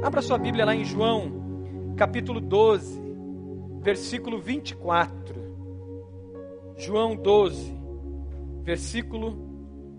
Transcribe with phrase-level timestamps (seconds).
[0.00, 3.00] Abra sua Bíblia lá em João, capítulo 12,
[3.80, 5.34] versículo 24.
[6.76, 7.74] João 12,
[8.62, 9.36] versículo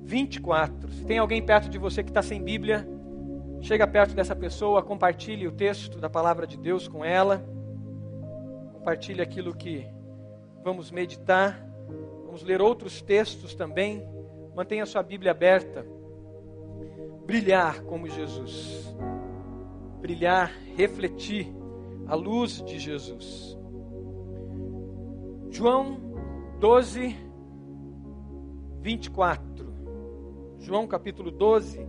[0.01, 0.89] 24.
[0.89, 2.88] Se tem alguém perto de você que está sem Bíblia,
[3.59, 7.45] chega perto dessa pessoa, compartilhe o texto da palavra de Deus com ela.
[8.71, 9.86] Compartilhe aquilo que
[10.63, 11.61] vamos meditar.
[12.25, 14.02] Vamos ler outros textos também.
[14.55, 15.86] Mantenha sua Bíblia aberta.
[17.25, 18.93] Brilhar como Jesus
[20.04, 21.47] brilhar, refletir
[22.07, 23.57] a luz de Jesus.
[25.50, 25.97] João
[26.59, 27.15] 12,
[28.81, 29.73] 24.
[30.59, 31.87] João capítulo 12,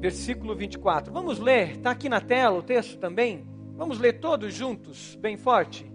[0.00, 1.12] versículo 24.
[1.12, 3.46] Vamos ler, está aqui na tela o texto também.
[3.76, 5.88] Vamos ler todos juntos, bem forte.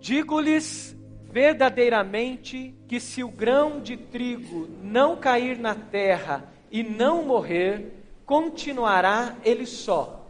[0.00, 0.94] Digo-lhes
[1.32, 9.34] verdadeiramente que se o grão de trigo não cair na terra e não morrer, continuará
[9.42, 10.24] ele só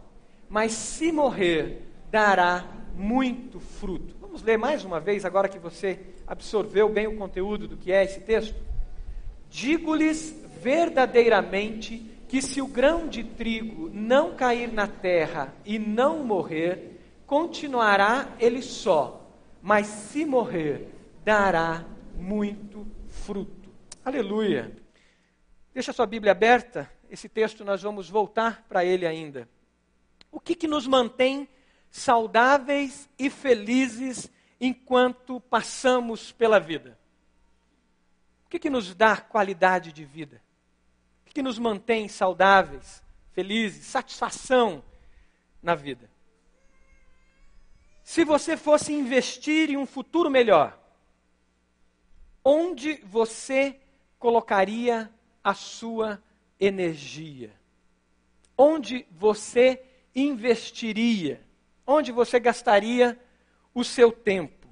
[0.49, 2.65] mas se morrer, dará
[2.95, 4.15] muito fruto.
[4.19, 8.03] Vamos ler mais uma vez, agora que você absorveu bem o conteúdo do que é
[8.03, 8.55] esse texto?
[9.49, 16.99] Digo-lhes verdadeiramente que se o grão de trigo não cair na terra e não morrer,
[17.25, 19.29] continuará ele só,
[19.61, 20.89] mas se morrer,
[21.23, 23.69] dará muito fruto.
[24.03, 24.71] Aleluia.
[25.73, 29.47] Deixa sua Bíblia aberta, esse texto nós vamos voltar para ele ainda.
[30.31, 31.47] O que, que nos mantém
[31.89, 36.97] saudáveis e felizes enquanto passamos pela vida?
[38.45, 40.41] O que, que nos dá qualidade de vida?
[41.21, 44.83] O que, que nos mantém saudáveis, felizes, satisfação
[45.61, 46.09] na vida?
[48.03, 50.79] Se você fosse investir em um futuro melhor,
[52.43, 53.77] onde você
[54.17, 55.11] colocaria
[55.43, 56.23] a sua
[56.57, 57.53] energia?
[58.57, 59.86] Onde você
[60.21, 61.41] investiria?
[61.85, 63.17] Onde você gastaria
[63.73, 64.67] o seu tempo?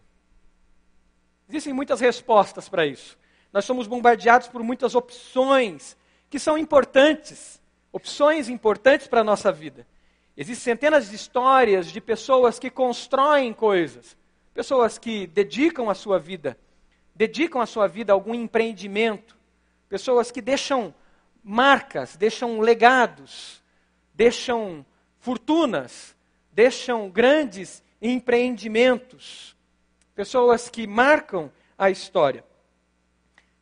[1.47, 3.17] Existem muitas respostas para isso.
[3.53, 5.95] Nós somos bombardeados por muitas opções
[6.29, 7.61] que são importantes,
[7.91, 9.87] opções importantes para a nossa vida.
[10.35, 14.17] Existem centenas de histórias de pessoas que constroem coisas,
[14.53, 16.57] pessoas que dedicam a sua vida,
[17.15, 19.37] dedicam a sua vida a algum empreendimento,
[19.87, 20.93] pessoas que deixam
[21.41, 23.63] marcas, deixam legados,
[24.13, 24.85] deixam
[25.25, 26.15] fortunas,
[26.51, 29.55] deixam grandes empreendimentos,
[30.13, 32.45] pessoas que marcam a história.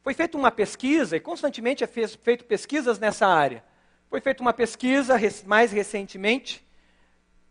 [0.03, 3.63] Foi feita uma pesquisa, e constantemente é feito pesquisas nessa área.
[4.09, 5.16] Foi feita uma pesquisa
[5.46, 6.62] mais recentemente,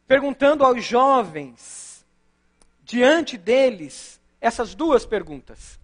[0.06, 2.04] perguntando aos jovens,
[2.84, 5.80] diante deles, essas duas perguntas.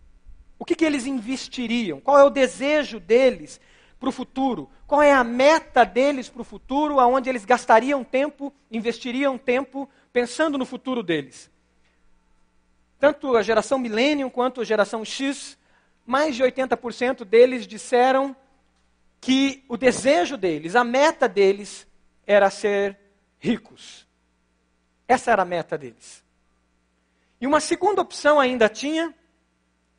[0.59, 1.99] O que, que eles investiriam?
[1.99, 3.59] Qual é o desejo deles
[3.99, 4.71] para o futuro?
[4.87, 10.57] Qual é a meta deles para o futuro, aonde eles gastariam tempo, investiriam tempo pensando
[10.57, 11.51] no futuro deles?
[12.99, 15.59] Tanto a geração Millennium quanto a geração X,
[16.07, 18.35] mais de 80% deles disseram
[19.21, 21.87] que o desejo deles, a meta deles,
[22.27, 22.99] era ser
[23.39, 24.07] ricos.
[25.07, 26.25] Essa era a meta deles.
[27.41, 29.15] E uma segunda opção ainda tinha,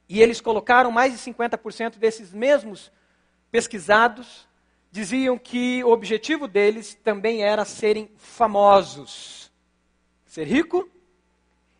[0.08, 2.92] e eles colocaram mais de 50% desses mesmos
[3.52, 4.48] pesquisados
[4.92, 9.52] diziam que o objetivo deles também era serem famosos.
[10.26, 10.90] Ser rico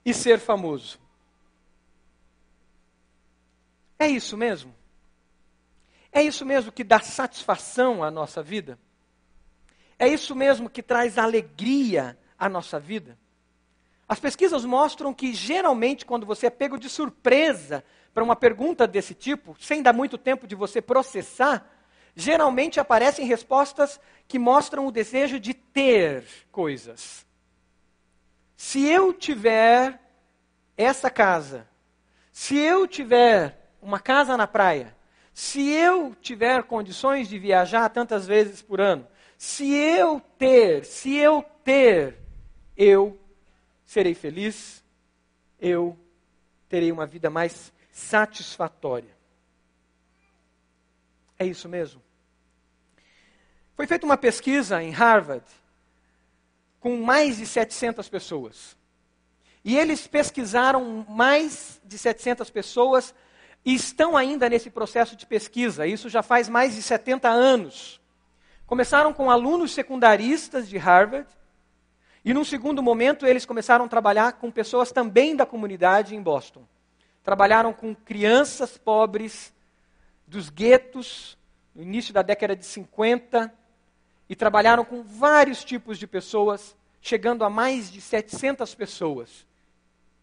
[0.06, 1.00] e ser famoso.
[3.98, 4.74] É isso mesmo?
[6.12, 8.80] É isso mesmo que dá satisfação à nossa vida?
[9.98, 13.18] É isso mesmo que traz alegria à nossa vida?
[14.08, 19.14] As pesquisas mostram que, geralmente, quando você é pego de surpresa para uma pergunta desse
[19.14, 21.66] tipo, sem dar muito tempo de você processar,
[22.16, 27.26] geralmente aparecem respostas que mostram o desejo de ter coisas.
[28.56, 30.00] Se eu tiver
[30.76, 31.68] essa casa,
[32.32, 34.96] se eu tiver uma casa na praia,
[35.34, 41.44] se eu tiver condições de viajar tantas vezes por ano, se eu ter, se eu
[41.64, 42.18] ter,
[42.76, 43.18] eu
[43.86, 44.84] serei feliz,
[45.60, 45.98] eu
[46.68, 49.14] terei uma vida mais satisfatória.
[51.38, 52.02] É isso mesmo?
[53.76, 55.46] Foi feita uma pesquisa em Harvard
[56.80, 58.78] com mais de 700 pessoas.
[59.64, 63.14] E eles pesquisaram mais de 700 pessoas
[63.66, 65.86] e estão ainda nesse processo de pesquisa.
[65.86, 68.02] Isso já faz mais de 70 anos.
[68.66, 71.28] Começaram com alunos secundaristas de Harvard.
[72.24, 76.66] E num segundo momento, eles começaram a trabalhar com pessoas também da comunidade em Boston
[77.30, 79.54] trabalharam com crianças pobres
[80.26, 81.38] dos guetos,
[81.76, 83.54] no início da década de 50,
[84.28, 89.46] e trabalharam com vários tipos de pessoas, chegando a mais de 700 pessoas.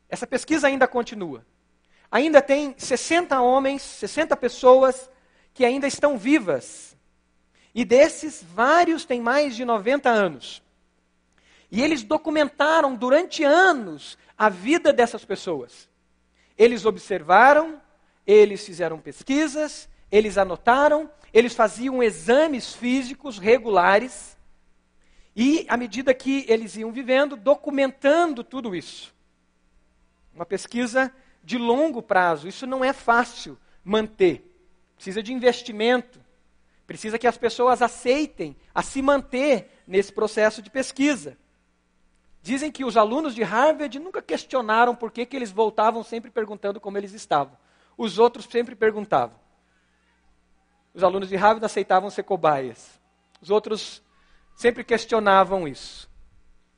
[0.08, 1.46] Essa pesquisa ainda continua.
[2.10, 5.08] Ainda tem 60 homens, 60 pessoas
[5.54, 6.96] que ainda estão vivas.
[7.72, 10.60] E desses, vários têm mais de 90 anos.
[11.70, 15.88] E eles documentaram durante anos a vida dessas pessoas.
[16.56, 17.80] Eles observaram,
[18.26, 24.36] eles fizeram pesquisas, eles anotaram, eles faziam exames físicos regulares.
[25.34, 29.14] E, à medida que eles iam vivendo, documentando tudo isso.
[30.34, 31.12] Uma pesquisa
[31.44, 32.48] de longo prazo.
[32.48, 34.50] Isso não é fácil manter.
[34.96, 36.20] Precisa de investimento.
[36.86, 41.36] Precisa que as pessoas aceitem a se manter nesse processo de pesquisa.
[42.46, 46.78] Dizem que os alunos de Harvard nunca questionaram por que, que eles voltavam sempre perguntando
[46.78, 47.58] como eles estavam.
[47.98, 49.36] Os outros sempre perguntavam.
[50.94, 53.00] Os alunos de Harvard aceitavam ser cobaias.
[53.40, 54.00] Os outros
[54.54, 56.08] sempre questionavam isso.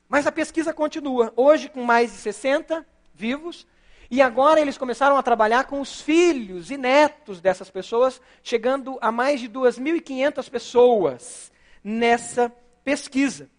[0.07, 1.31] Mas a pesquisa continua.
[1.35, 2.83] Hoje, com mais de 60
[3.13, 3.67] vivos,
[4.09, 9.11] e agora eles começaram a trabalhar com os filhos e netos dessas pessoas, chegando a
[9.11, 11.51] mais de 2.500 pessoas
[11.83, 12.51] nessa
[12.83, 13.51] pesquisa.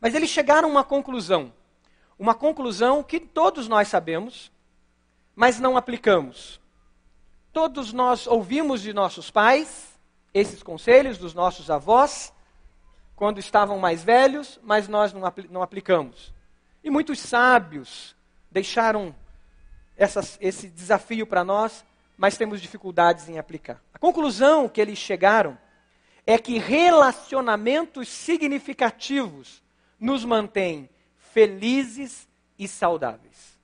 [0.00, 1.52] Mas eles chegaram a uma conclusão.
[2.18, 4.50] Uma conclusão que todos nós sabemos,
[5.34, 6.60] mas não aplicamos.
[7.52, 9.98] Todos nós ouvimos de nossos pais
[10.32, 12.32] esses conselhos, dos nossos avós,
[13.16, 16.32] quando estavam mais velhos, mas nós não, apl não aplicamos.
[16.84, 18.14] E muitos sábios
[18.50, 19.14] deixaram
[19.96, 21.84] essas, esse desafio para nós,
[22.16, 23.82] mas temos dificuldades em aplicar.
[23.92, 25.58] A conclusão que eles chegaram
[26.26, 29.62] é que relacionamentos significativos
[29.98, 32.28] nos mantém felizes
[32.58, 33.58] e saudáveis.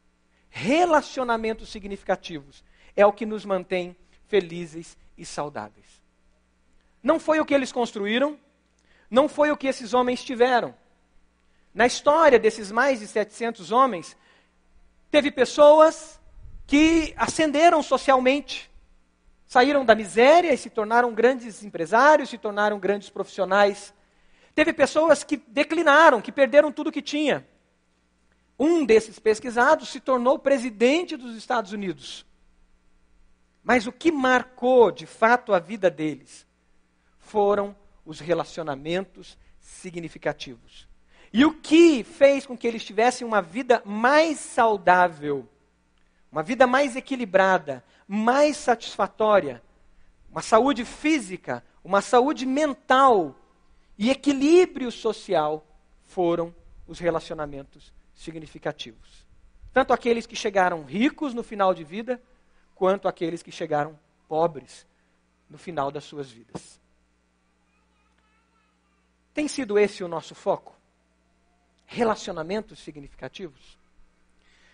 [0.49, 2.65] Relacionamentos significativos
[2.97, 3.97] é o que nos mantém
[4.29, 6.03] felizes e saudáveis.
[7.03, 8.39] Não foi o que eles construíram,
[9.11, 10.75] não foi o que esses homens tiveram.
[11.75, 14.17] Na história desses mais de 700 homens,
[15.11, 16.21] teve pessoas
[16.67, 18.71] que ascenderam socialmente,
[19.47, 23.93] saíram da miséria e se tornaram grandes empresários, se tornaram grandes profissionais.
[24.55, 27.47] Teve pessoas que declinaram, que perderam tudo que tinha.
[28.59, 32.25] Um desses pesquisados se tornou presidente dos Estados Unidos.
[33.63, 36.47] Mas o que marcou de fato a vida deles
[37.19, 37.75] foram
[38.05, 40.87] os relacionamentos significativos.
[41.33, 45.49] E o que fez com que eles tivessem uma vida mais saudável,
[46.31, 49.61] uma vida mais equilibrada, mais satisfatória,
[50.31, 53.35] uma saúde física, uma saúde mental,
[53.97, 55.67] e equilíbrio social
[56.05, 56.55] foram
[56.87, 59.27] os relacionamentos significativos.
[59.73, 62.23] Tanto aqueles que chegaram ricos no final de vida,
[62.75, 63.99] quanto aqueles que chegaram
[64.29, 64.87] pobres
[65.49, 66.81] no final das suas vidas.
[69.33, 70.77] Tem sido esse o nosso foco?
[71.87, 73.79] Relacionamentos significativos?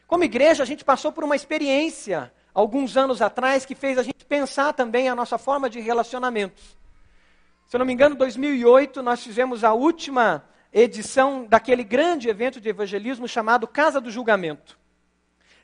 [0.06, 4.24] Como igreja, a gente passou por uma experiência alguns anos atrás que fez a gente
[4.24, 6.76] pensar também a nossa forma de relacionamentos.
[7.70, 12.60] Se eu não me engano, em 2008, nós fizemos a última edição daquele grande evento
[12.60, 14.76] de evangelismo chamado Casa do Julgamento.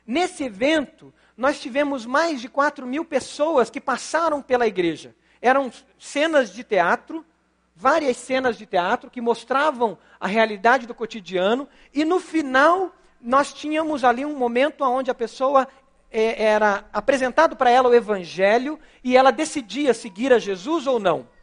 [0.05, 5.13] Nesse evento, nós tivemos mais de 4 mil pessoas que passaram pela igreja.
[5.41, 5.69] Eram
[5.99, 7.25] cenas de teatro,
[7.75, 14.05] várias cenas de teatro que mostravam a realidade do cotidiano, e no final nós tínhamos
[14.05, 15.67] ali um momento onde a pessoa
[16.09, 21.35] é, era apresentado para ela o evangelho e ela decidia seguir a Jesus ou não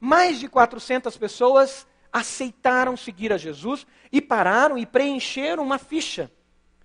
[0.00, 6.30] mais de 400 pessoas aceitaram seguir a Jesus e pararam e preencheram uma ficha.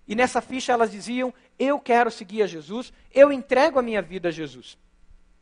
[0.08, 4.30] E nessa ficha elas diziam: Eu quero seguir a Jesus, eu entrego a minha vida
[4.30, 4.78] a Jesus.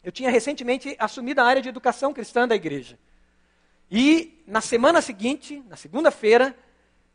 [0.04, 2.98] Eu tinha recentemente assumido a área de educação cristã da igreja.
[3.92, 6.56] E na semana seguinte, na segunda-feira,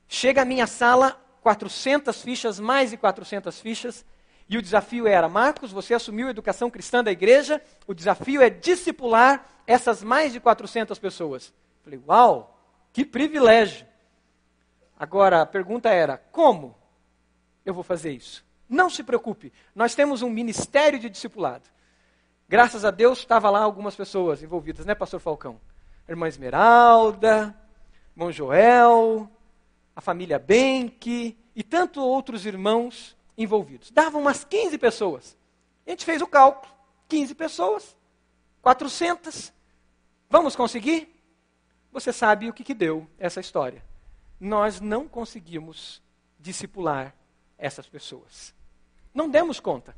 [0.08, 4.04] chega à minha sala 400 fichas, mais de 400 fichas,
[4.48, 8.50] e o desafio era: Marcos, você assumiu a educação cristã da igreja, o desafio é
[8.50, 11.52] discipular essas mais de 400 pessoas.
[11.82, 12.58] Falei, uau,
[12.92, 13.86] que privilégio.
[14.98, 16.76] Agora, a pergunta era: como
[17.64, 18.44] eu vou fazer isso?
[18.68, 21.64] Não se preocupe, nós temos um ministério de discipulado.
[22.48, 25.60] Graças a Deus, estava lá algumas pessoas envolvidas, né, Pastor Falcão?
[26.08, 27.54] irmã Esmeralda,
[28.14, 29.28] irmão Joel,
[29.96, 33.90] a família Benck e tantos outros irmãos envolvidos.
[33.90, 35.36] Davam umas 15 pessoas.
[35.86, 36.72] A gente fez o cálculo:
[37.08, 37.96] 15 pessoas,
[38.62, 39.52] 400.
[40.28, 41.14] Vamos conseguir?
[41.92, 43.84] Você sabe o que, que deu essa história.
[44.40, 46.02] Nós não conseguimos
[46.40, 47.14] discipular
[47.56, 48.52] essas pessoas.
[49.14, 49.96] Não demos conta.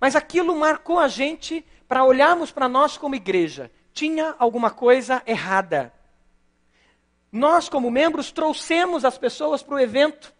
[0.00, 3.70] Mas aquilo marcou a gente para olharmos para nós como igreja.
[3.92, 5.92] Tinha alguma coisa errada.
[7.30, 10.34] nós, como membros, trouxemos as pessoas para o evento,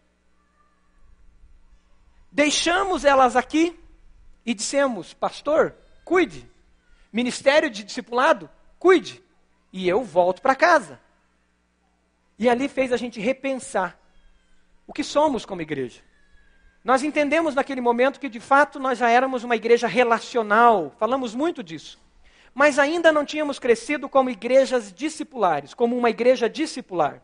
[2.33, 3.79] deixamos elas aqui
[4.45, 5.75] e dissemos: Pastor,
[6.05, 6.51] cuide.
[7.13, 8.49] Ministério de discipulado,
[8.79, 9.23] cuide.
[9.73, 10.99] E eu volto para casa.
[12.39, 13.99] E ali fez a gente repensar
[14.87, 16.01] o que somos como igreja.
[16.83, 21.63] Nós entendemos naquele momento que de fato nós já éramos uma igreja relacional, falamos muito
[21.63, 22.01] disso.
[22.55, 27.23] Mas ainda não tínhamos crescido como igrejas discipulares, como uma igreja discipular.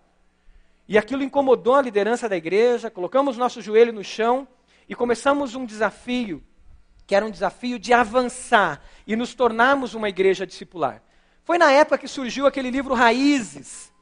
[0.87, 4.47] E aquilo incomodou a liderança da igreja, colocamos nosso joelho no chão
[4.89, 6.43] e começamos um desafio,
[7.07, 11.03] que era um desafio de avançar e nos tornarmos uma igreja discipular.
[11.45, 13.93] Foi na época que surgiu aquele livro Raízes.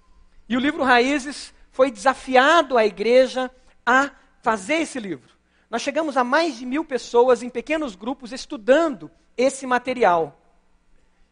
[0.49, 3.51] E o livro Raízes foi desafiado a igreja
[3.85, 4.11] a
[4.43, 5.35] fazer esse livro.
[5.69, 10.41] Nós chegamos a mais de mil pessoas em pequenos grupos estudando esse material.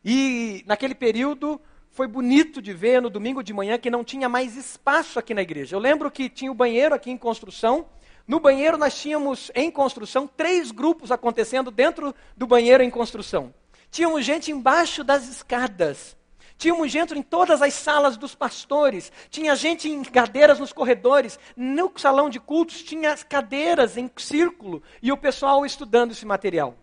[0.04, 4.56] E naquele período foi bonito de ver no domingo de manhã que não tinha mais
[4.56, 5.76] espaço aqui na igreja.
[5.76, 7.86] Eu lembro que tinha o banheiro aqui em construção.
[8.26, 13.52] No banheiro nós tínhamos em construção três grupos acontecendo dentro do banheiro em construção.
[13.90, 16.16] Tínhamos gente embaixo das escadas.
[16.56, 21.92] Tínhamos gente em todas as salas dos pastores, tinha gente em cadeiras nos corredores, no
[21.96, 26.76] salão de cultos tinha as cadeiras em círculo e o pessoal estudando esse material.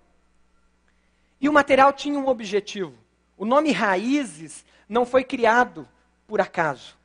[1.40, 2.94] E o material tinha um objetivo.
[3.38, 5.88] O nome Raízes não foi criado
[6.28, 6.96] por acaso.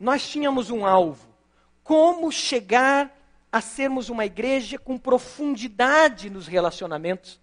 [0.00, 1.28] Nós tínhamos um alvo:
[1.84, 3.14] como chegar
[3.50, 7.40] a sermos uma igreja com profundidade nos relacionamentos.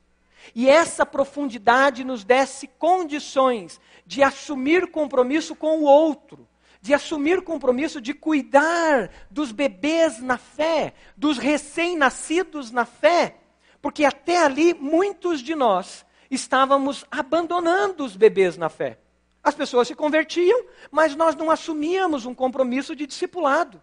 [0.53, 6.47] E essa profundidade nos desse condições de assumir compromisso com o outro,
[6.81, 13.37] de assumir compromisso de cuidar dos bebês na fé, dos recém-nascidos na fé,
[13.81, 18.97] porque até ali muitos de nós estávamos abandonando os bebês na fé.
[19.43, 23.81] As pessoas se convertiam, mas nós não assumíamos um compromisso de discipulado,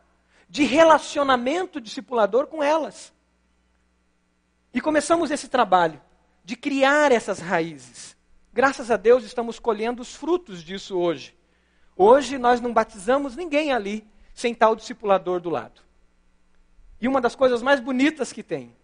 [0.50, 3.12] de relacionamento discipulador com elas.
[4.74, 6.00] E começamos esse trabalho
[6.44, 8.16] de criar essas raízes.
[8.52, 11.38] Graças a Deus estamos colhendo os frutos disso hoje.
[11.96, 14.04] Hoje nós não batizamos ninguém ali
[14.34, 15.82] sem tal discipulador do lado.
[17.00, 18.74] E uma das coisas mais bonitas que tem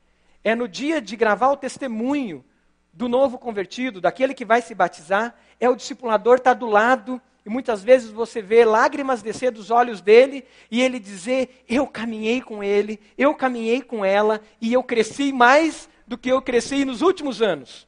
[0.44, 2.44] é no dia de gravar o testemunho
[2.92, 7.20] do novo convertido, daquele que vai se batizar, é o discipulador estar tá do lado
[7.46, 12.42] e muitas vezes você vê lágrimas descer dos olhos dele e ele dizer: Eu caminhei
[12.42, 17.02] com ele, eu caminhei com ela e eu cresci mais do que eu cresci nos
[17.02, 17.86] últimos anos,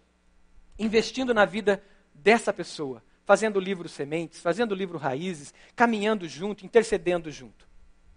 [0.78, 1.82] investindo na vida
[2.14, 7.66] dessa pessoa, fazendo livro sementes, fazendo livro raízes, caminhando junto, intercedendo junto.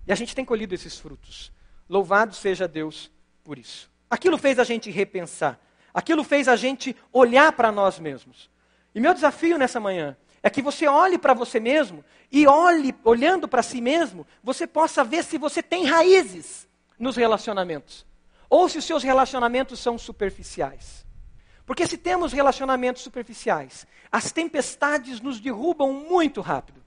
[0.06, 1.52] E a gente tem colhido esses frutos.
[1.90, 3.12] Louvado seja Deus
[3.44, 3.90] por isso.
[4.08, 5.60] Aquilo fez a gente repensar.
[5.92, 8.48] Aquilo fez a gente olhar para nós mesmos.
[8.94, 13.48] E meu desafio nessa manhã é que você olhe para você mesmo e olhe, olhando
[13.48, 16.68] para si mesmo, você possa ver se você tem raízes
[16.98, 18.06] nos relacionamentos
[18.50, 21.06] ou se os seus relacionamentos são superficiais.
[21.66, 26.82] Porque se temos relacionamentos superficiais, as tempestades nos derrubam muito rápido.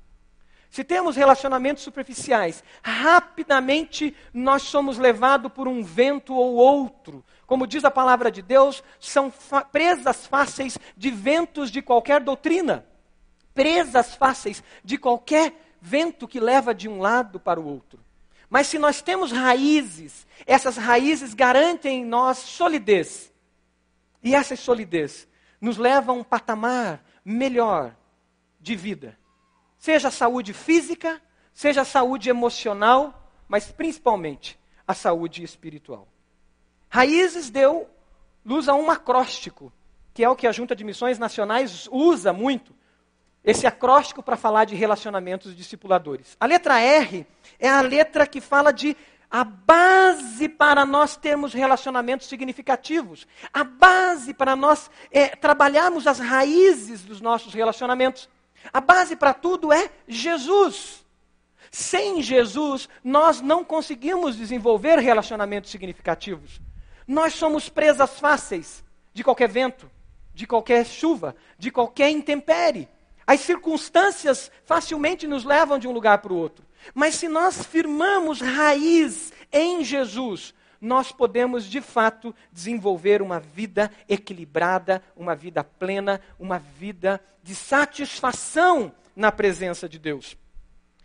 [0.68, 7.24] Se temos relacionamentos superficiais, rapidamente nós somos levados por um vento ou outro.
[7.46, 9.32] Como diz a palavra de Deus, são
[9.70, 12.84] presas fáceis de ventos de qualquer doutrina.
[13.54, 18.00] Presas fáceis de qualquer vento que leva de um lado para o outro.
[18.50, 23.32] Mas se nós temos raízes, essas raízes garantem em nós solidez.
[24.22, 25.28] E essa solidez
[25.60, 27.96] nos leva a um patamar melhor
[28.60, 29.18] de vida.
[29.78, 31.20] Seja a saúde física,
[31.52, 36.08] seja a saúde emocional, mas principalmente a saúde espiritual.
[36.88, 37.88] Raízes deu
[38.44, 39.72] luz a um acróstico,
[40.12, 42.74] que é o que a Junta de Missões Nacionais usa muito
[43.44, 46.36] esse acróstico para falar de relacionamentos discipuladores.
[46.40, 47.26] A letra R
[47.58, 48.96] é a letra que fala de
[49.30, 57.02] a base para nós termos relacionamentos significativos, a base para nós é, trabalharmos as raízes
[57.02, 58.28] dos nossos relacionamentos.
[58.72, 61.04] A base para tudo é Jesus.
[61.70, 66.60] Sem Jesus, nós não conseguimos desenvolver relacionamentos significativos.
[67.06, 69.90] Nós somos presas fáceis de qualquer vento,
[70.32, 72.88] de qualquer chuva, de qualquer intempérie.
[73.26, 76.64] As circunstâncias facilmente nos levam de um lugar para o outro.
[76.94, 85.02] Mas se nós firmamos raiz em Jesus, nós podemos de fato desenvolver uma vida equilibrada,
[85.16, 90.36] uma vida plena, uma vida de satisfação na presença de Deus.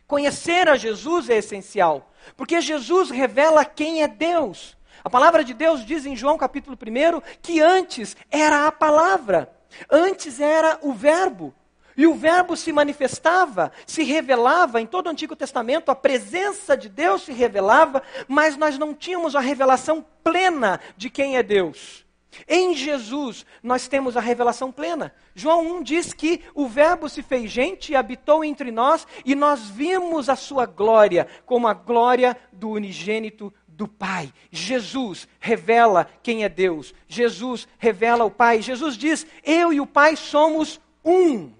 [0.05, 4.75] Conhecer a Jesus é essencial, porque Jesus revela quem é Deus.
[5.03, 9.49] A palavra de Deus diz em João capítulo 1 que antes era a palavra,
[9.89, 11.53] antes era o Verbo,
[11.99, 16.87] E o Verbo se manifestava, se revelava em todo o Antigo Testamento, a presença de
[16.87, 22.05] Deus se revelava, mas nós não tínhamos a revelação plena de quem é Deus.
[22.47, 25.13] Em Jesus, nós temos a revelação plena.
[25.35, 29.69] João 1 diz que o Verbo se fez gente e habitou entre nós, e nós
[29.69, 34.31] vimos a sua glória, como a glória do unigênito do Pai.
[34.49, 36.93] Jesus revela quem é Deus.
[37.09, 38.61] Jesus revela o Pai.
[38.61, 41.58] Jesus diz: Eu e o Pai somos um.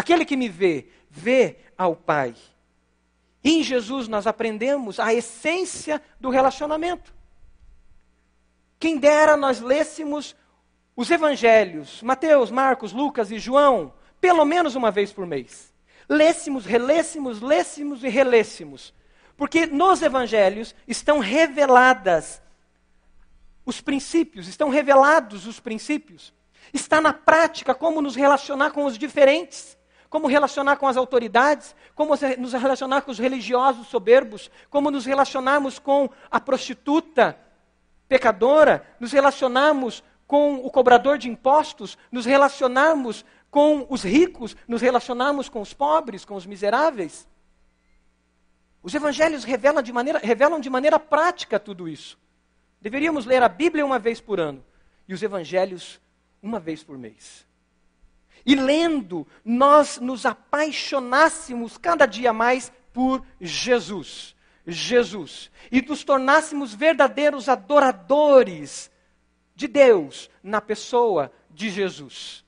[0.00, 2.34] Aquele que me vê, vê ao Pai.
[3.44, 7.12] Em Jesus nós aprendemos a essência do relacionamento.
[8.78, 10.34] Quem dera nós lêssemos
[10.96, 15.70] os evangelhos, Mateus, Marcos, Lucas e João, pelo menos uma vez por mês.
[16.08, 18.94] Lêssemos, relêssemos, lêssemos e relêssemos.
[19.36, 22.40] Porque nos evangelhos estão reveladas
[23.66, 26.32] os princípios, estão revelados os princípios.
[26.72, 29.78] Está na prática como nos relacionar com os diferentes,
[30.10, 35.78] como relacionar com as autoridades, como nos relacionar com os religiosos soberbos, como nos relacionarmos
[35.78, 37.38] com a prostituta,
[38.08, 45.48] pecadora, nos relacionarmos com o cobrador de impostos, nos relacionarmos com os ricos, nos relacionarmos
[45.48, 47.28] com os pobres, com os miseráveis.
[48.82, 52.18] Os evangelhos revelam de maneira, revelam de maneira prática tudo isso.
[52.80, 54.64] Deveríamos ler a Bíblia uma vez por ano
[55.06, 56.00] e os evangelhos
[56.42, 57.46] uma vez por mês.
[58.44, 64.34] E lendo, nós nos apaixonássemos cada dia mais por Jesus.
[64.66, 68.90] Jesus e nos tornássemos verdadeiros adoradores
[69.54, 72.44] de Deus na pessoa de Jesus.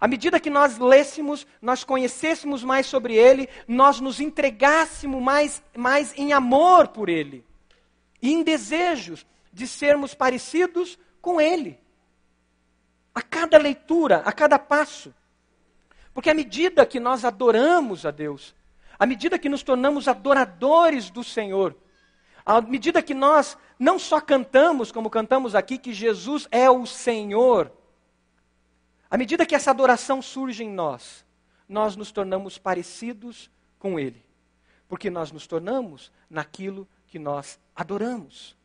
[0.00, 6.12] À medida que nós lêssemos, nós conhecêssemos mais sobre Ele, nós nos entregássemos mais, mais
[6.18, 7.44] em amor por Ele
[8.20, 11.78] e em desejos de sermos parecidos com Ele.
[13.14, 15.14] A cada leitura, a cada passo.
[16.14, 18.54] Porque à medida que nós adoramos a Deus,
[18.98, 21.76] à medida que nos tornamos adoradores do Senhor,
[22.44, 27.72] à medida que nós não só cantamos, como cantamos aqui, que Jesus é o Senhor,
[29.10, 31.24] à medida que essa adoração surge em nós,
[31.68, 34.24] nós nos tornamos parecidos com Ele.
[34.88, 38.56] Porque nós nos tornamos naquilo que nós adoramos.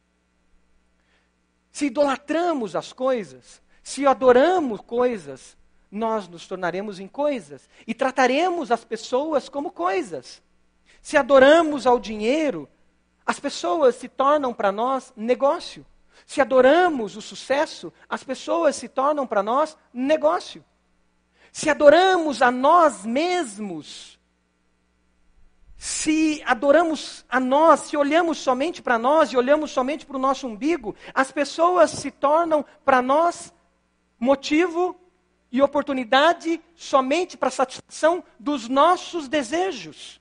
[1.71, 5.56] Se idolatramos as coisas, se adoramos coisas,
[5.91, 10.41] nós nos tornaremos em coisas e trataremos as pessoas como coisas.
[11.01, 12.67] Se adoramos ao dinheiro,
[13.25, 15.85] as pessoas se tornam para nós negócio.
[16.25, 20.63] Se adoramos o sucesso, as pessoas se tornam para nós negócio.
[21.51, 24.19] Se adoramos a nós mesmos,
[25.77, 30.47] se adoramos a nós, se olhamos somente para nós e olhamos somente para o nosso
[30.47, 33.53] umbigo, as pessoas se tornam para nós
[34.19, 34.99] motivo
[35.51, 40.19] e oportunidade somente para satisfação dos nossos desejos.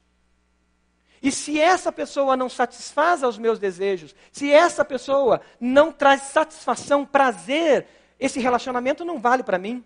[1.23, 7.05] E se essa pessoa não satisfaz aos meus desejos, se essa pessoa não traz satisfação,
[7.05, 9.85] prazer, esse relacionamento não vale para mim.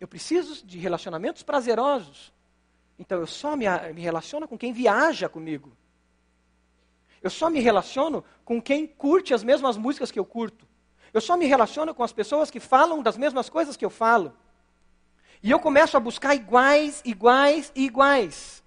[0.00, 2.32] Eu preciso de relacionamentos prazerosos.
[2.98, 5.72] Então eu só me, me relaciono com quem viaja comigo.
[7.22, 10.63] Eu só me relaciono com quem curte as mesmas músicas que eu curto.
[11.14, 14.36] Eu só me relaciono com as pessoas que falam das mesmas coisas que eu falo.
[15.40, 18.64] E eu começo a buscar iguais, iguais e iguais.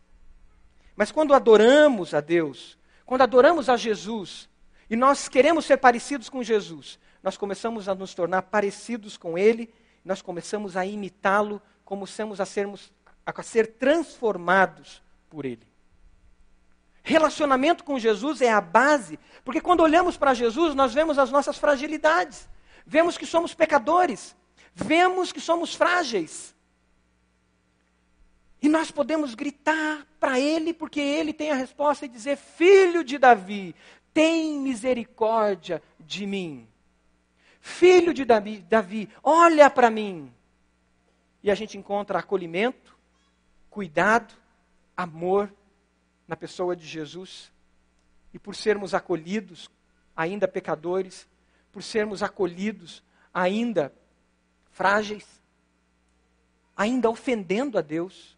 [0.96, 4.48] Mas quando adoramos a Deus, quando adoramos a Jesus,
[4.90, 9.70] e nós queremos ser parecidos com Jesus, nós começamos a nos tornar parecidos com Ele,
[10.06, 12.94] nós começamos a imitá-lo, começamos a, sermos,
[13.26, 15.68] a ser transformados por Ele.
[17.08, 21.58] Relacionamento com Jesus é a base, porque quando olhamos para Jesus, nós vemos as nossas
[21.58, 22.50] fragilidades,
[22.86, 24.36] vemos que somos pecadores,
[24.76, 26.54] vemos que somos frágeis.
[28.62, 33.18] E nós podemos gritar para Ele, porque Ele tem a resposta e dizer: Filho de
[33.18, 33.74] Davi,
[34.14, 36.68] tem misericórdia de mim.
[37.62, 40.30] Filho de Davi, Davi olha para mim.
[41.42, 42.98] E a gente encontra acolhimento,
[43.70, 44.34] cuidado,
[44.98, 45.50] amor
[46.28, 47.52] na pessoa de Jesus.
[48.34, 49.70] E por sermos acolhidos,
[50.16, 51.28] ainda pecadores,
[51.72, 53.94] por sermos acolhidos, ainda
[54.72, 55.26] frágeis,
[56.76, 58.38] ainda ofendendo a Deus,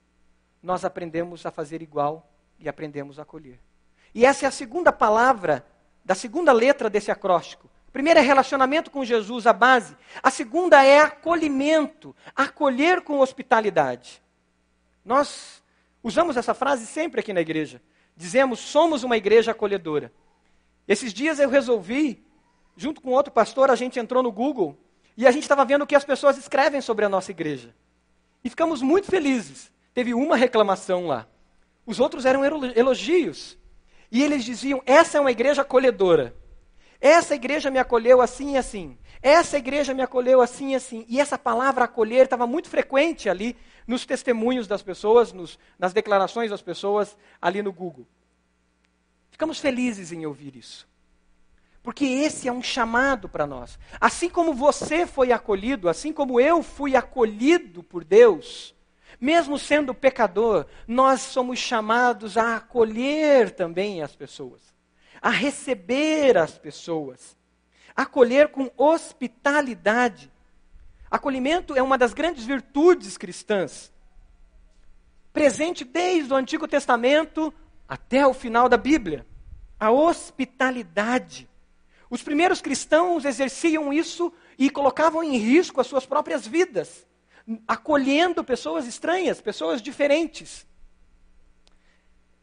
[0.61, 3.59] nós aprendemos a fazer igual e aprendemos a acolher.
[4.13, 5.65] E essa é a segunda palavra,
[6.03, 7.69] da segunda letra desse acróstico.
[7.87, 9.95] A primeira é relacionamento com Jesus, a base.
[10.21, 14.21] A segunda é acolhimento, acolher com hospitalidade.
[15.03, 15.63] Nós
[16.03, 17.81] Usamos essa frase sempre aqui na igreja.
[18.15, 20.11] Dizemos, somos uma igreja acolhedora.
[20.87, 22.25] Esses dias eu resolvi,
[22.75, 24.77] junto com outro pastor, a gente entrou no Google
[25.15, 27.75] e a gente estava vendo o que as pessoas escrevem sobre a nossa igreja.
[28.43, 29.71] E ficamos muito felizes.
[29.93, 31.27] Teve uma reclamação lá.
[31.85, 33.57] Os outros eram elogios.
[34.11, 36.35] E eles diziam: essa é uma igreja acolhedora.
[37.01, 38.97] Essa igreja me acolheu assim e assim.
[39.21, 41.05] Essa igreja me acolheu assim e assim.
[41.07, 43.55] E essa palavra acolher estava muito frequente ali
[43.89, 48.05] nos testemunhos das pessoas, nos, nas declarações das pessoas ali no Google.
[49.31, 50.87] Ficamos felizes em ouvir isso.
[51.81, 53.79] Porque esse é um chamado para nós.
[53.99, 58.75] Assim como você foi acolhido, assim como eu fui acolhido por Deus,
[59.19, 64.61] mesmo sendo pecador, nós somos chamados a acolher também as pessoas,
[65.19, 67.35] a receber as pessoas,
[67.95, 70.31] acolher com hospitalidade.
[71.09, 73.91] Acolhimento é uma das grandes virtudes cristãs,
[75.33, 77.53] presente desde o Antigo Testamento
[77.87, 79.25] até o final da Bíblia.
[79.79, 81.49] A hospitalidade.
[82.09, 87.07] Os primeiros cristãos exerciam isso e colocavam em risco as suas próprias vidas,
[87.67, 90.67] acolhendo pessoas estranhas, pessoas diferentes.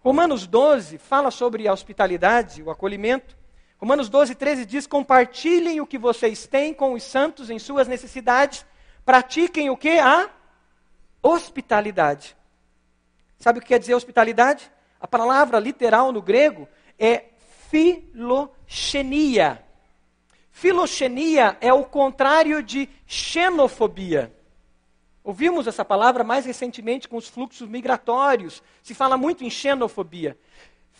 [0.00, 3.37] Romanos 12 fala sobre a hospitalidade, o acolhimento.
[3.78, 8.64] Romanos 12, 13 diz: Compartilhem o que vocês têm com os santos em suas necessidades,
[9.04, 9.98] pratiquem o que?
[9.98, 10.30] A
[11.22, 12.36] hospitalidade.
[13.38, 14.70] Sabe o que quer dizer hospitalidade?
[15.00, 16.66] A palavra literal no grego
[16.98, 17.26] é
[17.70, 19.62] filoxenia.
[20.50, 24.34] Filoxenia é o contrário de xenofobia.
[25.22, 28.62] Ouvimos essa palavra mais recentemente com os fluxos migratórios.
[28.82, 30.38] Se fala muito em xenofobia.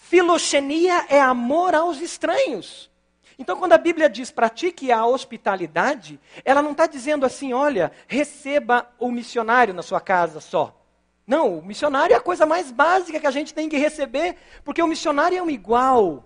[0.09, 2.89] Filoxenia é amor aos estranhos.
[3.37, 8.89] Então, quando a Bíblia diz pratique a hospitalidade, ela não está dizendo assim, olha, receba
[9.01, 10.81] o missionário na sua casa só.
[11.27, 14.81] Não, o missionário é a coisa mais básica que a gente tem que receber, porque
[14.81, 16.25] o missionário é um igual.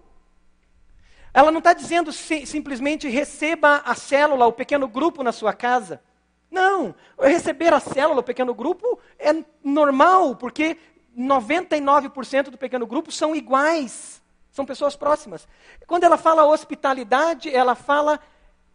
[1.33, 6.03] Ela não está dizendo si, simplesmente receba a célula, o pequeno grupo na sua casa.
[6.51, 9.33] Não, receber a célula, o pequeno grupo, é
[9.65, 10.77] normal, porque
[11.17, 15.47] 99% do pequeno grupo são iguais, são pessoas próximas.
[15.87, 18.21] Quando ela fala hospitalidade, ela fala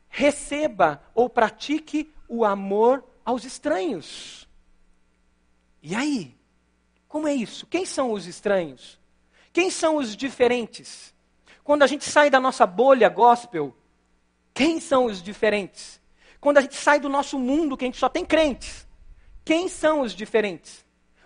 [0.09, 4.47] receba ou pratique o amor aos estranhos.
[5.81, 6.35] E aí?
[7.07, 7.65] Como é isso?
[7.67, 8.99] Quem são os estranhos?
[9.51, 11.13] Quem são os diferentes?
[11.63, 13.75] Quando a gente sai da nossa bolha gospel,
[14.53, 15.99] quem são os diferentes?
[16.39, 18.87] Quando a gente sai do nosso mundo, que a gente só tem crentes,
[19.43, 20.84] quem são os diferentes?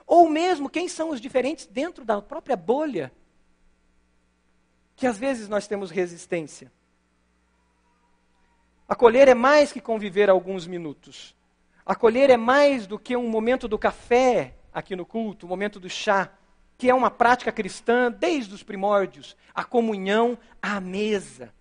[0.09, 3.11] Ou mesmo quem são os diferentes dentro da própria bolha?
[4.95, 6.71] Que às vezes nós temos resistência.
[8.87, 11.35] Acolher é mais que conviver alguns minutos.
[11.85, 15.79] Acolher é mais do que um momento do café aqui no culto, o um momento
[15.79, 16.31] do chá
[16.75, 21.53] que é uma prática cristã desde os primórdios, a comunhão à mesa.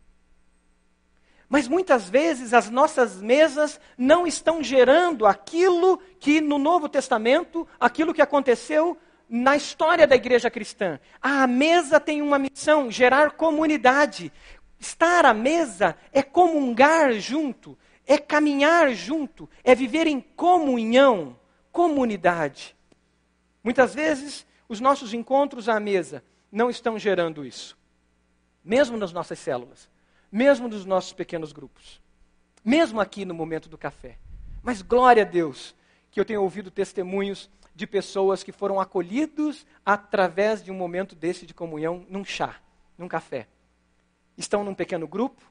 [1.48, 8.12] Mas muitas vezes as nossas mesas não estão gerando aquilo que no Novo Testamento, aquilo
[8.12, 11.00] que aconteceu na história da igreja cristã.
[11.22, 14.32] A mesa tem uma missão: gerar comunidade.
[14.78, 21.36] Estar à mesa é comungar junto, é caminhar junto, é viver em comunhão,
[21.72, 22.76] comunidade.
[23.64, 27.76] Muitas vezes os nossos encontros à mesa não estão gerando isso.
[28.64, 29.90] Mesmo nas nossas células,
[30.30, 32.00] mesmo nos nossos pequenos grupos,
[32.64, 34.18] mesmo aqui no momento do café.
[34.62, 35.74] Mas glória a Deus
[36.10, 41.46] que eu tenho ouvido testemunhos de pessoas que foram acolhidos através de um momento desse
[41.46, 42.60] de comunhão num chá,
[42.96, 43.46] num café.
[44.36, 45.42] Estão num pequeno grupo,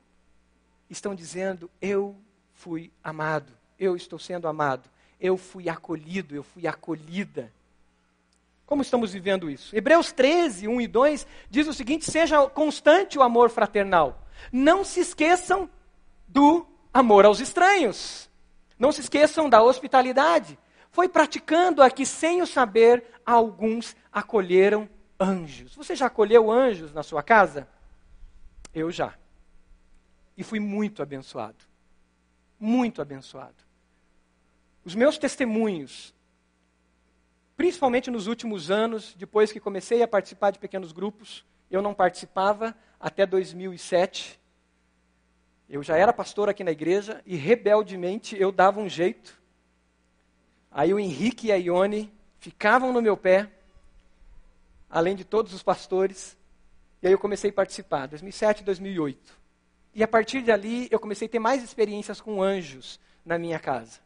[0.89, 2.15] estão dizendo: Eu
[2.53, 7.51] fui amado, eu estou sendo amado, eu fui acolhido, eu fui acolhida.
[8.67, 9.73] Como estamos vivendo isso?
[9.73, 14.27] Hebreus 13, 1 e 2 diz o seguinte: seja constante o amor fraternal.
[14.51, 15.69] Não se esqueçam
[16.27, 18.29] do amor aos estranhos.
[18.77, 20.59] Não se esqueçam da hospitalidade.
[20.91, 25.73] Foi praticando aqui sem o saber, alguns acolheram anjos.
[25.73, 27.69] Você já acolheu anjos na sua casa?
[28.73, 29.13] Eu já.
[30.37, 31.63] E fui muito abençoado.
[32.59, 33.55] Muito abençoado.
[34.83, 36.13] Os meus testemunhos
[37.57, 42.77] principalmente nos últimos anos, depois que comecei a participar de pequenos grupos, eu não participava
[42.99, 44.39] até 2007.
[45.67, 49.41] Eu já era pastor aqui na igreja e rebeldemente eu dava um jeito.
[50.71, 53.49] Aí o Henrique e a Ione ficavam no meu pé,
[54.87, 56.37] além de todos os pastores.
[57.01, 59.35] E aí eu comecei a participar, 2007 2008.
[59.95, 63.99] E a partir dali eu comecei a ter mais experiências com anjos na minha casa.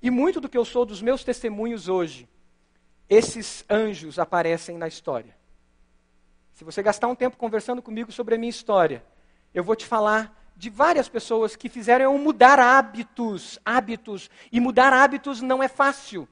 [0.00, 2.26] E muito do que eu sou dos meus testemunhos hoje
[3.08, 5.36] esses anjos aparecem na história.
[6.52, 9.04] Se você gastar um tempo conversando comigo sobre a minha história,
[9.54, 14.28] eu vou te falar de várias pessoas que fizeram eu mudar hábitos, hábitos.
[14.50, 16.28] E mudar hábitos não é fácil.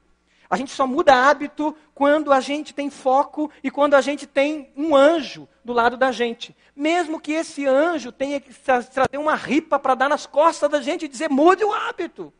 [0.49, 4.71] A gente só muda hábito quando a gente tem foco e quando a gente tem
[4.75, 6.55] um anjo do lado da gente.
[6.75, 11.05] Mesmo que esse anjo tenha que trazer uma ripa para dar nas costas da gente
[11.05, 12.33] e dizer: mude o hábito.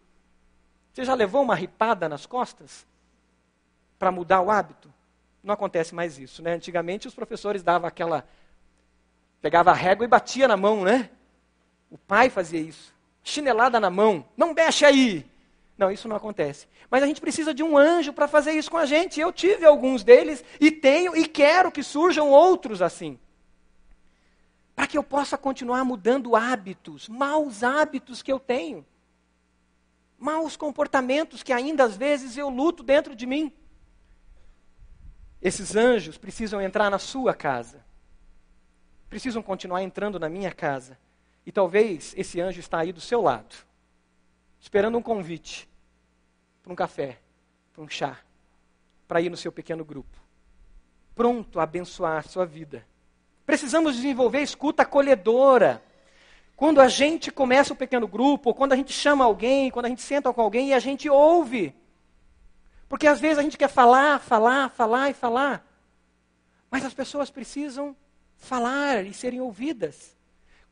[0.93, 2.85] Você já levou uma ripada nas costas
[3.97, 4.93] para mudar o hábito?
[5.43, 6.53] Não acontece mais isso, né?
[6.53, 8.27] Antigamente os professores davam aquela.
[9.41, 11.09] pegava a régua e batia na mão, né?
[11.89, 12.93] O pai fazia isso.
[13.23, 14.25] Chinelada na mão.
[14.35, 15.25] Não mexe aí.
[15.77, 16.67] Não, isso não acontece.
[16.89, 19.19] Mas a gente precisa de um anjo para fazer isso com a gente.
[19.19, 23.19] Eu tive alguns deles e tenho e quero que surjam outros assim.
[24.75, 28.85] Para que eu possa continuar mudando hábitos, maus hábitos que eu tenho.
[30.17, 33.53] Maus comportamentos que ainda às vezes eu luto dentro de mim.
[35.41, 37.85] Esses anjos precisam entrar na sua casa.
[39.09, 40.97] Precisam continuar entrando na minha casa.
[41.45, 43.67] E talvez esse anjo está aí do seu lado
[44.59, 45.67] esperando um convite
[46.61, 47.17] para um café,
[47.73, 48.17] para um chá,
[49.07, 50.17] para ir no seu pequeno grupo,
[51.15, 52.85] pronto a abençoar sua vida.
[53.45, 55.81] Precisamos desenvolver escuta acolhedora.
[56.55, 59.89] Quando a gente começa o um pequeno grupo, quando a gente chama alguém, quando a
[59.89, 61.73] gente senta com alguém e a gente ouve.
[62.87, 65.65] Porque às vezes a gente quer falar, falar, falar e falar.
[66.71, 67.95] Mas as pessoas precisam
[68.37, 70.15] falar e serem ouvidas.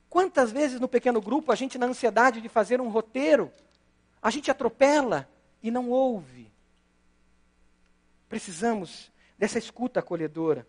[0.09, 3.51] Quantas vezes no pequeno grupo a gente, na ansiedade de fazer um roteiro,
[4.21, 5.27] a gente atropela
[5.61, 6.51] e não ouve.
[8.29, 10.65] Precisamos dessa escuta acolhedora.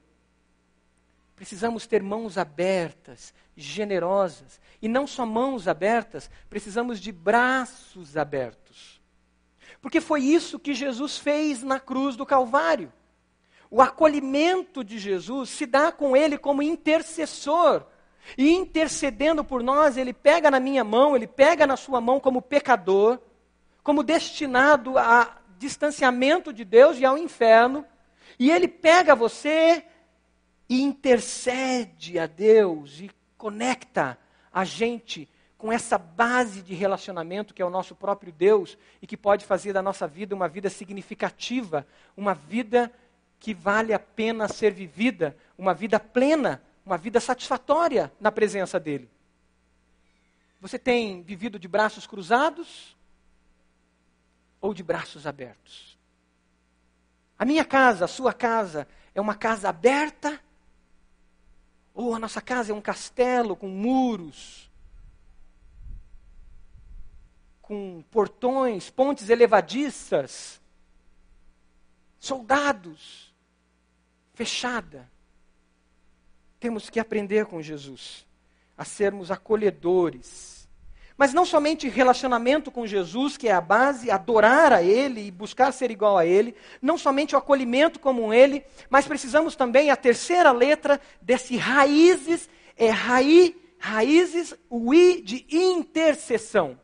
[1.36, 4.60] Precisamos ter mãos abertas, generosas.
[4.80, 8.95] E não só mãos abertas, precisamos de braços abertos.
[9.86, 12.92] Porque foi isso que Jesus fez na cruz do Calvário.
[13.70, 17.86] O acolhimento de Jesus se dá com ele como intercessor.
[18.36, 22.42] E intercedendo por nós, ele pega na minha mão, ele pega na sua mão como
[22.42, 23.20] pecador
[23.80, 27.86] como destinado a distanciamento de Deus e ao inferno,
[28.40, 29.84] e ele pega você
[30.68, 34.18] e intercede a Deus e conecta
[34.52, 35.28] a gente
[35.66, 39.72] com essa base de relacionamento que é o nosso próprio Deus e que pode fazer
[39.72, 41.84] da nossa vida uma vida significativa,
[42.16, 42.92] uma vida
[43.40, 49.10] que vale a pena ser vivida, uma vida plena, uma vida satisfatória na presença dele.
[50.60, 52.94] Você tem vivido de braços cruzados?
[54.60, 55.98] ou de braços abertos?
[57.36, 60.40] A minha casa, a sua casa, é uma casa aberta?
[61.92, 64.65] Ou a nossa casa é um castelo com muros,
[67.66, 70.60] com portões, pontes elevadiças,
[72.18, 73.34] soldados,
[74.32, 75.10] fechada?
[76.58, 78.26] Temos que aprender com Jesus
[78.78, 80.56] a sermos acolhedores
[81.16, 85.72] mas não somente relacionamento com Jesus, que é a base, adorar a Ele e buscar
[85.72, 90.52] ser igual a Ele, não somente o acolhimento como Ele, mas precisamos também a terceira
[90.52, 96.78] letra desse raízes, é raí, raízes, o I de intercessão.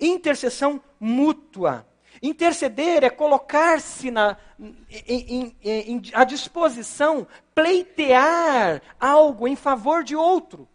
[0.00, 1.86] Intercessão mútua.
[2.22, 4.10] Interceder é colocar-se
[6.12, 10.68] à disposição, pleitear algo em favor de outro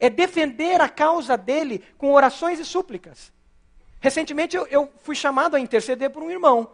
[0.00, 3.30] é defender a causa dele com orações e súplicas.
[4.00, 6.70] Recentemente eu, eu, fui chamado a interceder por um irmão.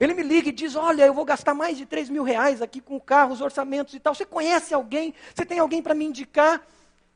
[0.00, 2.80] Ele me liga e diz: Olha, eu vou gastar mais de 3 mil reais aqui
[2.80, 4.14] com o carro, os orçamentos e tal.
[4.14, 5.14] Você conhece alguém?
[5.34, 6.66] Você tem alguém para me indicar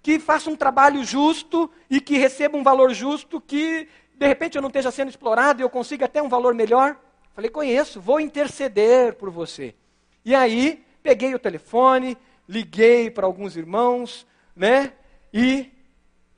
[0.02, 4.62] que faça um trabalho justo e que receba um valor justo, que de repente eu
[4.62, 6.96] não esteja sendo explorado e eu consiga até um valor melhor?
[7.35, 9.74] Falei: Conheço, vou interceder por você.
[10.24, 12.16] E aí, peguei o telefone,
[12.48, 14.92] liguei para alguns irmãos, né?
[15.33, 15.70] E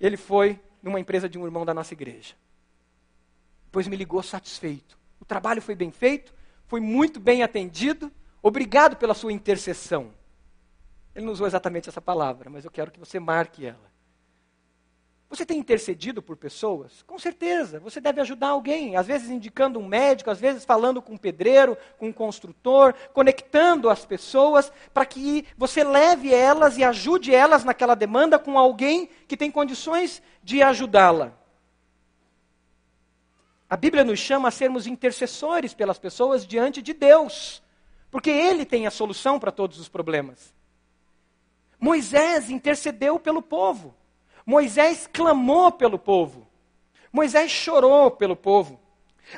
[0.01, 2.35] ele foi numa empresa de um irmão da nossa igreja.
[3.67, 4.99] Depois me ligou satisfeito.
[5.21, 6.35] O trabalho foi bem feito,
[6.67, 8.11] foi muito bem atendido.
[8.43, 10.13] Obrigado pela sua intercessão.
[11.15, 13.91] Ele não usou exatamente essa palavra, mas eu quero que você marque ela.
[15.29, 17.03] Você tem intercedido por pessoas?
[17.03, 21.15] Com certeza, você deve ajudar alguém, às vezes indicando um médico, às vezes falando com
[21.15, 27.35] um pedreiro, com um construtor, conectando as pessoas para que você leve elas e ajude
[27.35, 31.33] elas naquela demanda com alguém que tem condições de ajudá-la.
[33.69, 37.61] A Bíblia nos chama a sermos intercessores pelas pessoas diante de Deus,
[38.13, 40.55] porque Ele tem a solução para todos os problemas.
[41.81, 43.93] Moisés intercedeu pelo povo.
[44.47, 46.47] Moisés clamou pelo povo.
[47.13, 48.81] Moisés chorou pelo povo.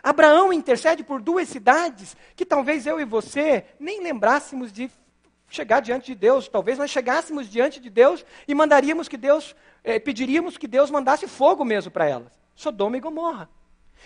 [0.02, 4.90] Abraão intercede por duas cidades que talvez eu e você nem lembrássemos de
[5.48, 6.46] chegar diante de Deus.
[6.46, 11.26] Talvez nós chegássemos diante de Deus e mandaríamos que Deus, eh, pediríamos que Deus mandasse
[11.26, 12.30] fogo mesmo para elas.
[12.54, 13.48] Sodoma e Gomorra.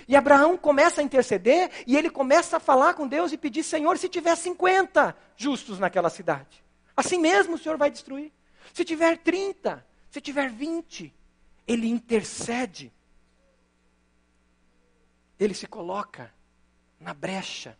[0.07, 3.99] E Abraão começa a interceder e ele começa a falar com Deus e pedir: Senhor,
[3.99, 6.63] se tiver 50 justos naquela cidade,
[6.97, 8.33] assim mesmo o Senhor vai destruir.
[8.73, 11.11] Se tiver 30, se tiver 20,
[11.67, 12.93] ele intercede.
[15.41, 16.31] Ele se coloca
[17.01, 17.79] na brecha.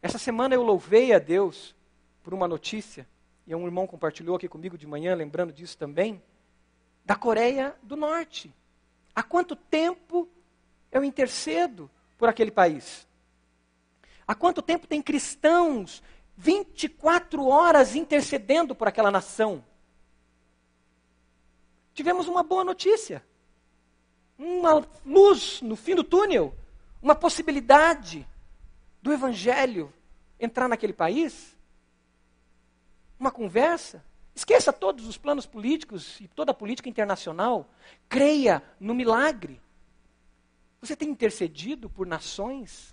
[0.00, 1.76] Essa semana eu louvei a Deus
[2.22, 3.06] por uma notícia,
[3.46, 6.22] e um irmão compartilhou aqui comigo de manhã, lembrando disso também,
[7.04, 8.50] da Coreia do Norte.
[9.14, 10.26] Há quanto tempo
[10.90, 13.06] eu intercedo por aquele país?
[14.26, 16.02] Há quanto tempo tem cristãos
[16.34, 19.62] 24 horas intercedendo por aquela nação?
[21.94, 23.24] Tivemos uma boa notícia.
[24.36, 26.54] Uma luz no fim do túnel,
[27.00, 28.26] uma possibilidade
[29.00, 29.92] do evangelho
[30.40, 31.56] entrar naquele país.
[33.18, 34.04] Uma conversa.
[34.34, 37.70] Esqueça todos os planos políticos e toda a política internacional.
[38.08, 39.62] Creia no milagre.
[40.80, 42.92] Você tem intercedido por nações?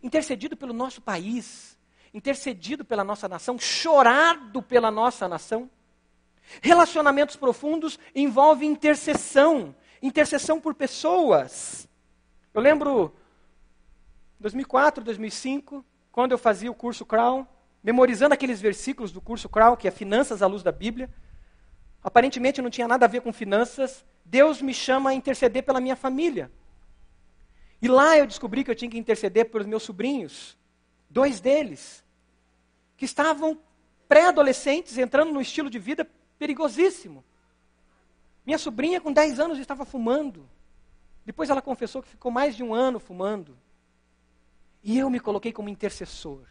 [0.00, 1.76] Intercedido pelo nosso país?
[2.14, 3.58] Intercedido pela nossa nação?
[3.58, 5.68] Chorado pela nossa nação?
[6.60, 11.88] Relacionamentos profundos envolvem intercessão intercessão por pessoas.
[12.54, 13.14] Eu lembro
[14.38, 17.46] 2004, 2005, quando eu fazia o curso Crown,
[17.82, 21.10] memorizando aqueles versículos do curso Crown, que é Finanças à luz da Bíblia.
[22.02, 24.04] Aparentemente não tinha nada a ver com finanças.
[24.24, 26.50] Deus me chama a interceder pela minha família.
[27.82, 30.56] E lá eu descobri que eu tinha que interceder pelos meus sobrinhos,
[31.08, 32.04] dois deles,
[32.96, 33.58] que estavam
[34.08, 36.06] pré-adolescentes, entrando num estilo de vida
[36.40, 37.22] perigosíssimo.
[38.46, 40.48] Minha sobrinha, com 10 anos, estava fumando.
[41.22, 43.54] Depois ela confessou que ficou mais de um ano fumando.
[44.82, 46.46] E eu me coloquei como intercessor.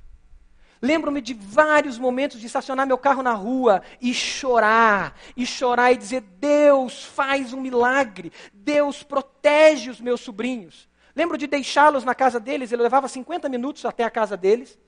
[0.80, 5.98] Lembro-me de vários momentos de estacionar meu carro na rua e chorar, e chorar e
[5.98, 10.88] dizer: Deus faz um milagre, Deus protege os meus sobrinhos.
[11.16, 14.80] Lembro de deixá-los na casa deles, ele levava 50 minutos até a casa deles,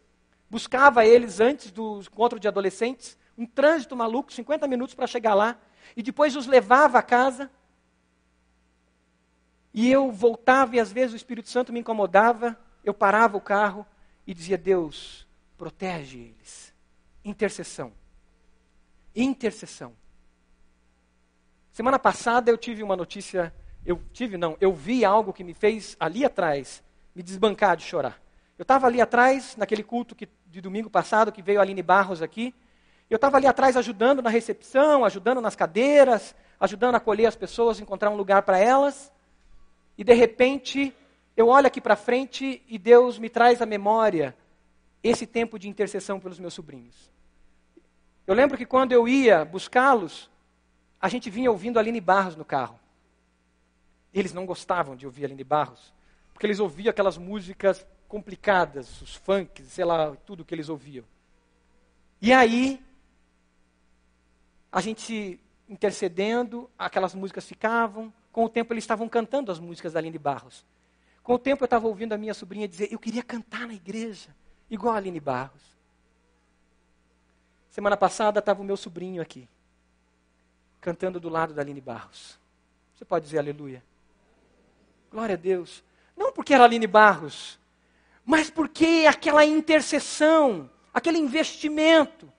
[0.50, 5.58] buscava eles antes do encontro de adolescentes, um trânsito maluco, 50 minutos para chegar lá,
[5.96, 7.50] e depois os levava a casa.
[9.74, 13.86] E eu voltava e às vezes o Espírito Santo me incomodava, eu parava o carro
[14.28, 16.74] e dizia: Deus, protege eles.
[17.24, 17.94] Intercessão.
[19.15, 19.94] Intercessão.
[21.72, 23.54] Semana passada eu tive uma notícia,
[23.86, 26.84] eu tive não, eu vi algo que me fez ali atrás
[27.15, 28.22] me desbancar de chorar.
[28.58, 32.22] Eu estava ali atrás, naquele culto que, de domingo passado, que veio a Aline Barros
[32.22, 32.54] aqui.
[33.12, 37.78] Eu estava ali atrás ajudando na recepção, ajudando nas cadeiras, ajudando a acolher as pessoas,
[37.78, 39.12] encontrar um lugar para elas.
[39.97, 40.95] E de repente,
[41.36, 44.34] eu olho aqui para frente e Deus me traz à memória
[45.04, 47.12] esse tempo de intercessão pelos meus sobrinhos.
[48.26, 50.30] Eu lembro que quando eu ia buscá-los,
[51.02, 52.80] a gente vinha ouvindo Aline Barros no carro.
[54.13, 55.93] Eles não gostavam de ouvir Aline Barros,
[56.32, 61.04] porque eles ouviam aquelas músicas complicadas, os funks, sei lá, tudo que eles ouviam.
[62.21, 62.82] E aí,
[64.72, 68.14] a gente intercedendo, aquelas músicas ficavam.
[68.32, 70.66] Com o tempo, eles estavam cantando as músicas da Aline Barros.
[71.24, 74.30] Com o tempo, eu estava ouvindo a minha sobrinha dizer: Eu queria cantar na igreja
[74.70, 75.62] igual a Aline Barros.
[77.70, 79.48] Semana passada estava o meu sobrinho aqui,
[80.80, 82.40] cantando do lado da Aline Barros.
[82.96, 83.84] Você pode dizer aleluia?
[85.10, 85.84] Glória a Deus.
[86.16, 87.60] Não porque era Aline Barros,
[88.26, 92.32] mas porque aquela intercessão, aquele investimento,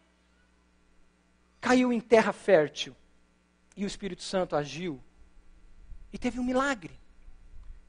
[1.63, 2.95] caiu em terra fértil.
[3.75, 5.01] E o Espírito Santo agiu.
[6.13, 6.93] E teve um milagre.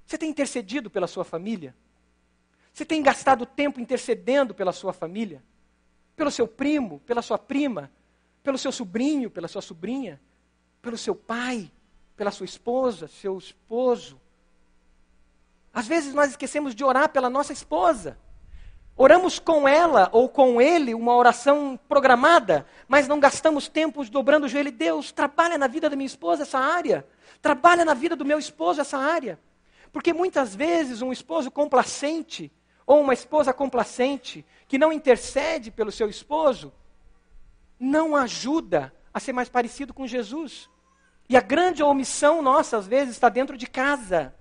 [0.05, 1.75] Você tem intercedido pela sua família?
[2.71, 5.43] Você tem gastado tempo intercedendo pela sua família?
[6.15, 7.91] Pelo seu primo, pela sua prima,
[8.43, 10.21] pelo seu sobrinho, pela sua sobrinha,
[10.81, 11.71] pelo seu pai,
[12.15, 14.21] pela sua esposa, seu esposo.
[15.73, 18.17] Às vezes nós esquecemos de orar pela nossa esposa.
[18.95, 24.49] Oramos com ela ou com ele uma oração programada, mas não gastamos tempo dobrando o
[24.49, 24.71] joelho.
[24.71, 27.06] Deus, trabalha na vida da minha esposa essa área.
[27.41, 29.39] Trabalha na vida do meu esposo essa área.
[29.91, 32.51] Porque muitas vezes um esposo complacente
[32.86, 36.74] ou uma esposa complacente, que não intercede pelo seu esposo,
[37.80, 40.70] não ajuda a ser mais parecido com Jesus.
[41.30, 44.36] E a grande omissão nossa, às vezes, está dentro de casa.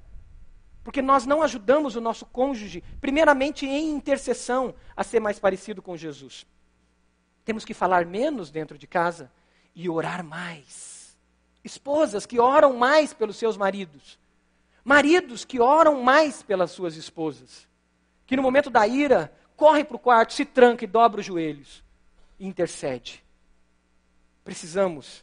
[0.84, 5.96] Porque nós não ajudamos o nosso cônjuge, primeiramente em intercessão, a ser mais parecido com
[5.96, 6.46] Jesus.
[7.44, 9.30] Temos que falar menos dentro de casa
[9.74, 11.16] e orar mais.
[11.64, 14.18] Esposas que oram mais pelos seus maridos.
[14.84, 17.70] Maridos que oram mais pelas suas esposas
[18.32, 21.84] que no momento da ira corre para o quarto, se tranca e dobra os joelhos
[22.40, 23.22] e intercede.
[24.42, 25.22] Precisamos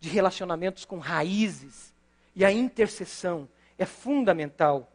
[0.00, 1.94] de relacionamentos com raízes
[2.34, 3.48] e a intercessão
[3.78, 4.90] é fundamental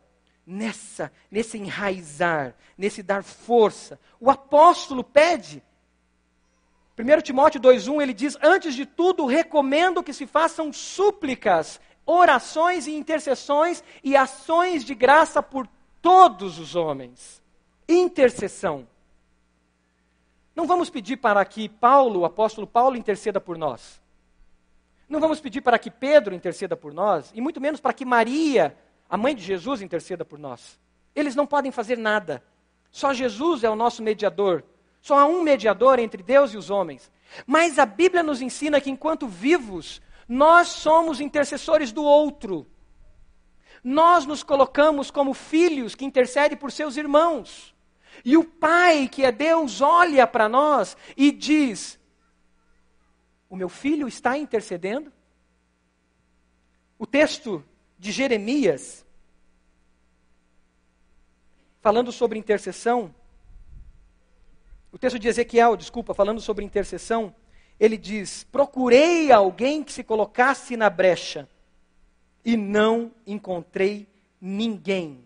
[0.46, 4.00] nessa, nesse enraizar, nesse dar força.
[4.20, 5.64] O apóstolo pede.
[6.98, 12.92] 1 Timóteo 2,1 ele diz: Antes de tudo, recomendo que se façam súplicas, orações e
[12.92, 15.68] intercessões e ações de graça por
[16.02, 17.42] todos os homens.
[17.88, 18.88] Intercessão.
[20.56, 24.02] Não vamos pedir para que Paulo, o apóstolo Paulo, interceda por nós.
[25.10, 28.78] Não vamos pedir para que Pedro interceda por nós, e muito menos para que Maria,
[29.14, 30.80] a mãe de Jesus, interceda por nós.
[31.14, 32.44] Eles não podem fazer nada.
[32.90, 34.64] Só Jesus é o nosso mediador.
[35.00, 37.12] Só há um mediador entre Deus e os homens.
[37.46, 42.66] Mas a Bíblia nos ensina que enquanto vivos, nós somos intercessores do outro.
[43.84, 47.76] Nós nos colocamos como filhos que intercedem por seus irmãos.
[48.26, 52.00] E o Pai, que é Deus, olha para nós e diz:
[53.48, 55.14] O meu filho está intercedendo?
[56.98, 57.64] O texto
[58.00, 59.03] de Jeremias,
[61.84, 63.14] falando sobre intercessão,
[64.90, 67.36] o texto de Ezequiel, desculpa, falando sobre intercessão,
[67.78, 71.48] ele diz: Procurei alguém que se colocasse na brecha
[72.46, 74.08] e não encontrei
[74.40, 75.26] ninguém.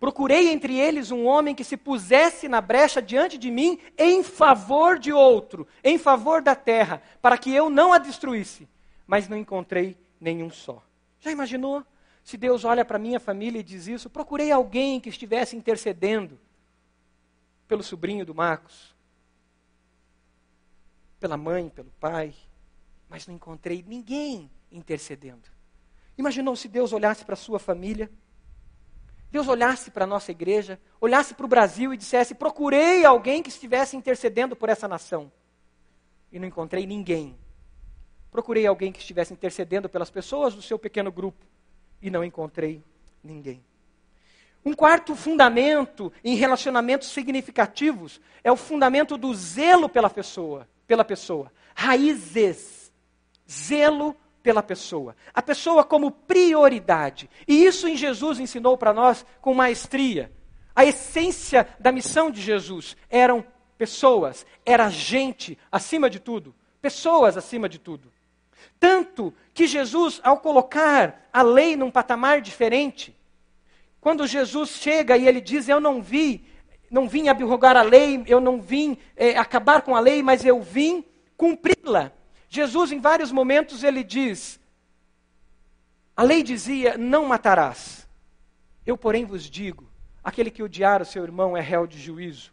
[0.00, 4.98] Procurei entre eles um homem que se pusesse na brecha diante de mim em favor
[4.98, 8.68] de outro, em favor da terra, para que eu não a destruísse.
[9.06, 10.82] Mas não encontrei nenhum só.
[11.20, 11.84] Já imaginou?
[12.22, 16.38] Se Deus olha para minha família e diz isso, procurei alguém que estivesse intercedendo
[17.66, 18.94] pelo sobrinho do Marcos,
[21.18, 22.34] pela mãe, pelo pai,
[23.08, 25.50] mas não encontrei ninguém intercedendo.
[26.16, 28.10] Imaginou se Deus olhasse para a sua família?
[29.30, 33.48] Deus olhasse para a nossa igreja, olhasse para o Brasil e dissesse: procurei alguém que
[33.48, 35.32] estivesse intercedendo por essa nação.
[36.30, 37.38] E não encontrei ninguém.
[38.30, 41.51] Procurei alguém que estivesse intercedendo pelas pessoas do seu pequeno grupo.
[42.02, 42.82] E não encontrei
[43.22, 43.64] ninguém.
[44.64, 51.52] Um quarto fundamento em relacionamentos significativos é o fundamento do zelo pela pessoa, pela pessoa.
[51.74, 52.92] Raízes.
[53.50, 55.16] Zelo pela pessoa.
[55.32, 57.30] A pessoa como prioridade.
[57.46, 60.30] E isso em Jesus ensinou para nós com maestria.
[60.74, 63.44] A essência da missão de Jesus eram
[63.76, 68.12] pessoas, era gente acima de tudo, pessoas acima de tudo.
[68.78, 73.16] Tanto que Jesus, ao colocar a lei num patamar diferente,
[74.00, 76.44] quando Jesus chega e ele diz: Eu não vi,
[76.90, 80.60] não vim abrogar a lei, eu não vim é, acabar com a lei, mas eu
[80.60, 81.04] vim
[81.36, 82.12] cumpri-la.
[82.48, 84.60] Jesus, em vários momentos, ele diz:
[86.16, 88.08] A lei dizia: Não matarás.
[88.84, 89.86] Eu, porém, vos digo:
[90.22, 92.52] aquele que odiar o seu irmão é réu de juízo.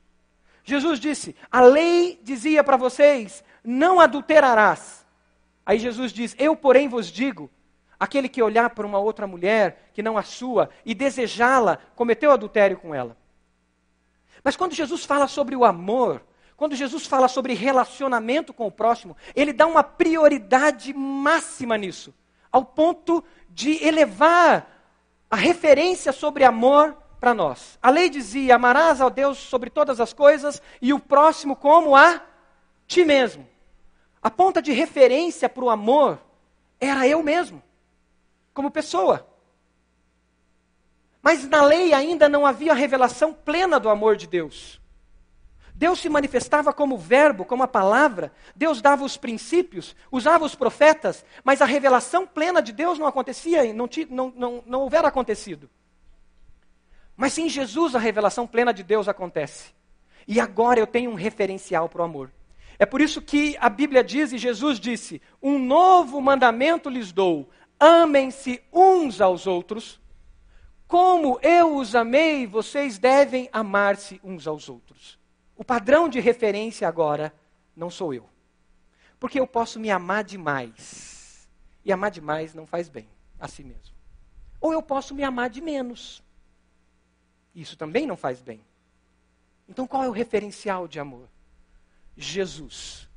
[0.64, 5.06] Jesus disse: A lei dizia para vocês: Não adulterarás.
[5.70, 7.48] Aí Jesus diz: Eu, porém, vos digo:
[8.00, 12.76] aquele que olhar para uma outra mulher que não a sua e desejá-la, cometeu adultério
[12.76, 13.16] com ela.
[14.44, 16.24] Mas quando Jesus fala sobre o amor,
[16.58, 22.16] quando Jesus fala sobre relacionamento com o próximo, ele dá uma prioridade máxima nisso,
[22.52, 24.76] ao ponto de elevar
[25.30, 27.78] a referência sobre amor para nós.
[27.80, 32.24] A lei dizia: amarás ao Deus sobre todas as coisas e o próximo como a
[32.88, 33.48] ti mesmo.
[34.22, 36.20] A ponta de referência para o amor
[36.80, 37.62] era eu mesmo,
[38.54, 39.28] como pessoa.
[41.22, 44.80] Mas na lei ainda não havia a revelação plena do amor de Deus.
[45.74, 48.34] Deus se manifestava como verbo, como a palavra.
[48.54, 53.74] Deus dava os princípios, usava os profetas, mas a revelação plena de Deus não acontecia,
[53.74, 55.70] não, não, não, não houvera acontecido.
[57.16, 59.74] Mas em Jesus a revelação plena de Deus acontece.
[60.28, 62.30] E agora eu tenho um referencial para o amor.
[62.80, 67.50] É por isso que a Bíblia diz, e Jesus disse: Um novo mandamento lhes dou:
[67.78, 70.00] amem-se uns aos outros.
[70.88, 75.20] Como eu os amei, vocês devem amar-se uns aos outros.
[75.56, 77.34] O padrão de referência agora
[77.76, 78.28] não sou eu.
[79.20, 81.48] Porque eu posso me amar demais.
[81.84, 83.08] E amar demais não faz bem
[83.40, 83.96] a si mesmo.
[84.60, 86.24] Ou eu posso me amar de menos.
[87.54, 88.62] Isso também não faz bem.
[89.68, 91.28] Então qual é o referencial de amor?
[92.20, 93.08] Jesus.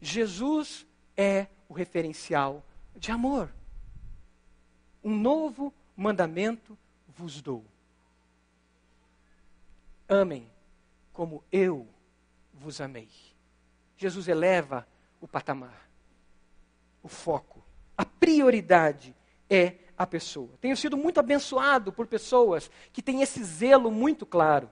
[0.00, 0.84] Jesus
[1.16, 2.64] é o referencial
[2.96, 3.48] de amor.
[5.02, 7.64] Um novo mandamento vos dou.
[10.08, 10.50] Amem
[11.12, 11.86] como eu
[12.52, 13.08] vos amei.
[13.96, 14.86] Jesus eleva
[15.20, 15.88] o patamar,
[17.02, 17.64] o foco,
[17.96, 19.14] a prioridade
[19.48, 20.50] é a pessoa.
[20.60, 24.68] Tenho sido muito abençoado por pessoas que têm esse zelo muito claro,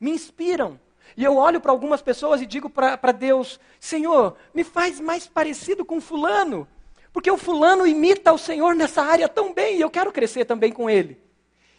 [0.00, 0.80] me inspiram.
[1.16, 5.84] E eu olho para algumas pessoas e digo para Deus: Senhor, me faz mais parecido
[5.84, 6.66] com Fulano,
[7.12, 10.72] porque o Fulano imita o Senhor nessa área tão bem e eu quero crescer também
[10.72, 11.20] com ele.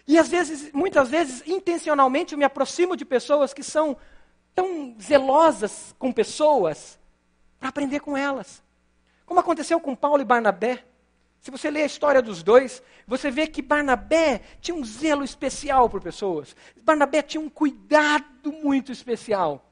[0.07, 3.95] E às vezes, muitas vezes, intencionalmente, eu me aproximo de pessoas que são
[4.53, 6.99] tão zelosas com pessoas
[7.59, 8.61] para aprender com elas.
[9.25, 10.83] Como aconteceu com Paulo e Barnabé.
[11.41, 15.89] Se você lê a história dos dois, você vê que Barnabé tinha um zelo especial
[15.89, 16.55] por pessoas.
[16.83, 19.67] Barnabé tinha um cuidado muito especial.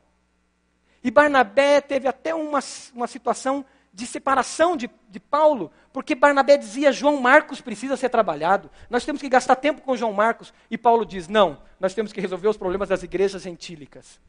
[1.03, 2.59] E Barnabé teve até uma,
[2.93, 3.63] uma situação
[3.93, 9.21] de separação de, de Paulo, porque Barnabé dizia: João Marcos precisa ser trabalhado, nós temos
[9.21, 10.51] que gastar tempo com João Marcos.
[10.71, 14.19] E Paulo diz: não, nós temos que resolver os problemas das igrejas gentílicas.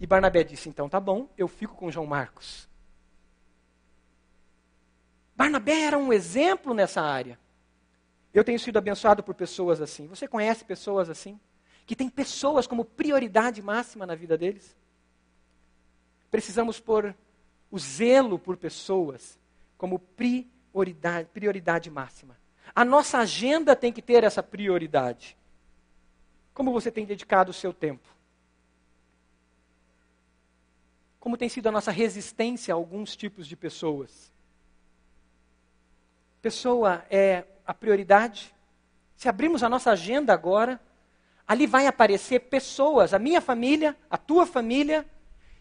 [0.00, 2.68] E Barnabé disse: então tá bom, eu fico com João Marcos.
[5.36, 7.38] Barnabé era um exemplo nessa área.
[8.32, 10.06] Eu tenho sido abençoado por pessoas assim.
[10.06, 11.38] Você conhece pessoas assim?
[11.86, 14.76] Que tem pessoas como prioridade máxima na vida deles?
[16.30, 17.14] Precisamos pôr
[17.70, 19.38] o zelo por pessoas
[19.78, 22.36] como prioridade, prioridade máxima.
[22.74, 25.36] A nossa agenda tem que ter essa prioridade.
[26.52, 28.08] Como você tem dedicado o seu tempo?
[31.20, 34.33] Como tem sido a nossa resistência a alguns tipos de pessoas?
[36.44, 38.54] Pessoa é a prioridade.
[39.16, 40.78] Se abrirmos a nossa agenda agora,
[41.48, 45.06] ali vai aparecer pessoas, a minha família, a tua família,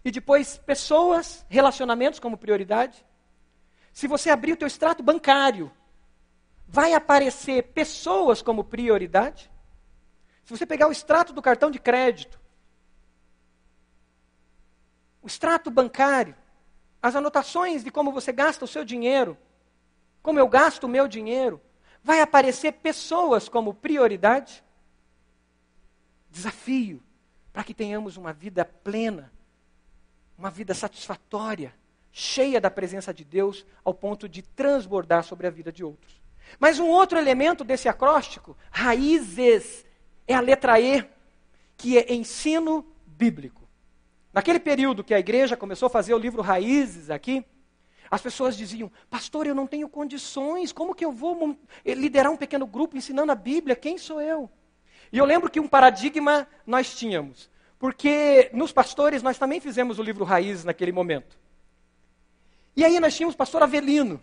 [0.04, 3.06] e depois pessoas, relacionamentos como prioridade.
[3.94, 5.72] Se você abrir o teu extrato bancário,
[6.68, 9.50] vai aparecer pessoas como prioridade.
[10.44, 12.38] Se você pegar o extrato do cartão de crédito,
[15.22, 16.36] o extrato bancário,
[17.02, 19.38] as anotações de como você gasta o seu dinheiro,
[20.24, 21.62] como eu gasto o meu dinheiro,
[22.02, 24.64] vai aparecer pessoas como prioridade?
[26.32, 27.04] Desafio
[27.52, 29.32] para que tenhamos uma vida plena,
[30.38, 31.76] uma vida satisfatória,
[32.12, 36.22] cheia da presença de Deus, ao ponto de transbordar sobre a vida de outros.
[36.58, 39.86] Mas um outro elemento desse acróstico, raízes,
[40.28, 41.08] é a letra E,
[41.76, 43.68] que é ensino bíblico.
[44.32, 47.46] Naquele período que a igreja começou a fazer o livro Raízes aqui,
[48.14, 52.68] as pessoas diziam, pastor, eu não tenho condições, como que eu vou liderar um pequeno
[52.68, 53.76] grupo ensinando a Bíblia?
[53.76, 54.48] Quem sou eu?
[55.12, 57.50] E eu lembro que um paradigma nós tínhamos,
[57.80, 61.40] porque nos pastores nós também fizemos o livro Raízes naquele momento.
[62.76, 64.22] E aí nós tínhamos o pastor Avelino,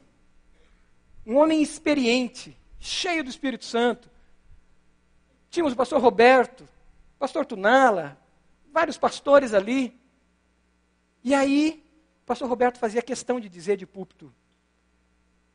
[1.26, 4.08] um homem experiente, cheio do Espírito Santo.
[5.50, 6.68] Tínhamos o pastor Roberto,
[7.18, 8.16] pastor Tunala,
[8.72, 10.00] vários pastores ali.
[11.24, 11.84] E aí
[12.30, 14.32] pastor Roberto fazia questão de dizer de púlpito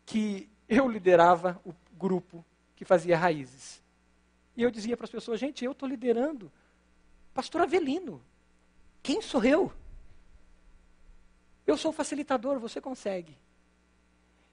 [0.05, 2.43] que eu liderava o grupo
[2.75, 3.81] que fazia raízes.
[4.57, 6.51] E eu dizia para as pessoas, gente, eu estou liderando.
[7.33, 8.21] Pastor Avelino,
[9.01, 9.71] quem sou eu?
[11.65, 13.37] Eu sou o facilitador, você consegue.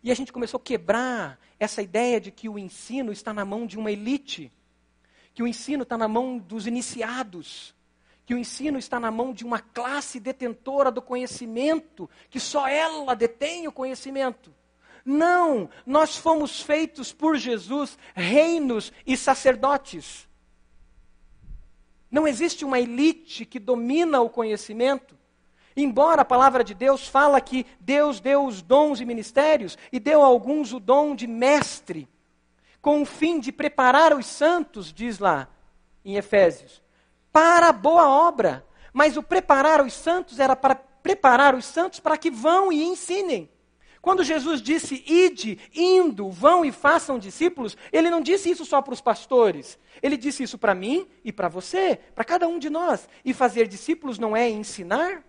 [0.01, 3.67] E a gente começou a quebrar essa ideia de que o ensino está na mão
[3.67, 4.53] de uma elite,
[5.35, 7.75] que o ensino está na mão dos iniciados,
[8.33, 13.15] que o ensino está na mão de uma classe detentora do conhecimento, que só ela
[13.15, 14.55] detém o conhecimento.
[15.05, 20.27] Não, nós fomos feitos por Jesus reinos e sacerdotes.
[22.11, 25.15] Não existe uma elite que domina o conhecimento.
[25.77, 30.23] Embora a palavra de Deus fala que Deus deu os dons e ministérios e deu
[30.23, 32.09] a alguns o dom de mestre,
[32.81, 35.51] com o fim de preparar os santos, diz lá
[36.03, 36.82] em Efésios
[37.33, 38.67] para a boa obra.
[38.93, 43.51] Mas o preparar os santos era para preparar os santos para que vão e ensinem.
[44.01, 48.93] Quando Jesus disse, ide, indo, vão e façam discípulos, ele não disse isso só para
[48.93, 49.79] os pastores.
[50.03, 53.09] Ele disse isso para mim e para você, para cada um de nós.
[53.25, 55.25] E fazer discípulos não é ensinar?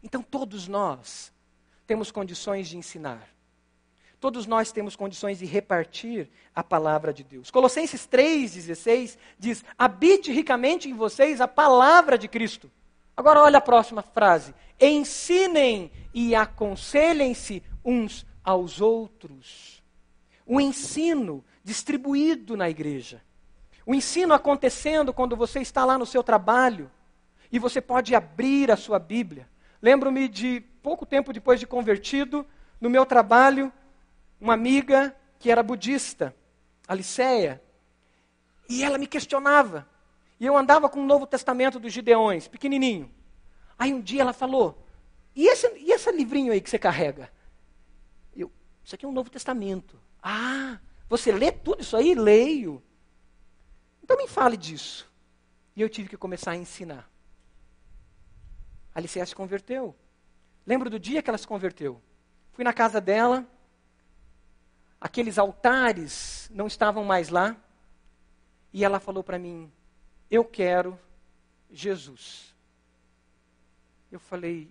[0.00, 1.32] Então todos nós
[1.86, 3.33] temos condições de ensinar.
[4.24, 7.50] Todos nós temos condições de repartir a palavra de Deus.
[7.50, 12.70] Colossenses 3,16 diz: habite ricamente em vocês a palavra de Cristo.
[13.14, 14.54] Agora olha a próxima frase.
[14.80, 19.82] Ensinem e aconselhem-se uns aos outros.
[20.46, 23.22] O ensino distribuído na igreja.
[23.84, 26.90] O ensino acontecendo quando você está lá no seu trabalho
[27.52, 29.46] e você pode abrir a sua Bíblia.
[29.82, 32.46] Lembro-me de pouco tempo depois de convertido,
[32.80, 33.70] no meu trabalho,
[34.40, 36.34] uma amiga que era budista,
[36.86, 37.62] Aliceia,
[38.68, 39.88] e ela me questionava.
[40.38, 43.10] E eu andava com o Novo Testamento dos Gideões, pequenininho.
[43.78, 44.86] Aí um dia ela falou:
[45.34, 47.30] E esse, e esse livrinho aí que você carrega?
[48.36, 48.50] Eu,
[48.82, 49.98] isso aqui é um Novo Testamento.
[50.22, 50.78] Ah,
[51.08, 52.14] você lê tudo isso aí?
[52.14, 52.82] Leio.
[54.02, 55.10] Então me fale disso.
[55.76, 57.10] E eu tive que começar a ensinar.
[58.94, 59.94] A se converteu.
[60.66, 62.00] Lembro do dia que ela se converteu.
[62.52, 63.46] Fui na casa dela,
[65.04, 67.54] aqueles altares não estavam mais lá.
[68.72, 69.70] E ela falou para mim:
[70.30, 70.98] Eu quero
[71.70, 72.54] Jesus.
[74.10, 74.70] Eu falei: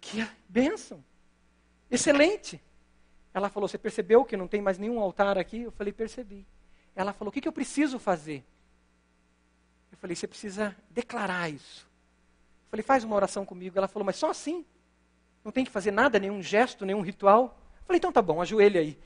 [0.00, 1.04] Que bênção!
[1.90, 2.60] Excelente!
[3.34, 5.60] Ela falou: Você percebeu que não tem mais nenhum altar aqui?
[5.62, 6.46] Eu falei: Percebi.
[6.96, 8.42] Ela falou: O que, que eu preciso fazer?
[9.92, 11.86] Eu falei: Você precisa declarar isso.
[12.64, 13.76] Eu falei: Faz uma oração comigo.
[13.76, 14.64] Ela falou: Mas só assim?
[15.44, 17.59] Não tem que fazer nada, nenhum gesto, nenhum ritual?
[17.90, 18.96] Falei: Então tá bom, ajoelha aí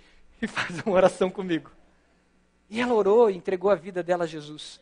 [0.43, 1.71] e faz uma oração comigo.
[2.69, 4.79] E ela orou e entregou a vida dela a Jesus.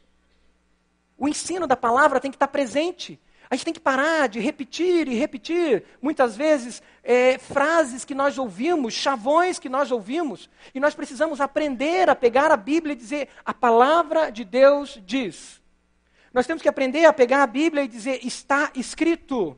[1.17, 3.21] O ensino da palavra tem que estar presente.
[3.49, 8.39] A gente tem que parar de repetir e repetir, muitas vezes, é, frases que nós
[8.39, 13.29] ouvimos, chavões que nós ouvimos, e nós precisamos aprender a pegar a Bíblia e dizer:
[13.45, 15.63] a palavra de Deus diz.
[16.35, 19.57] Nós temos que aprender a pegar a Bíblia e dizer: está escrito.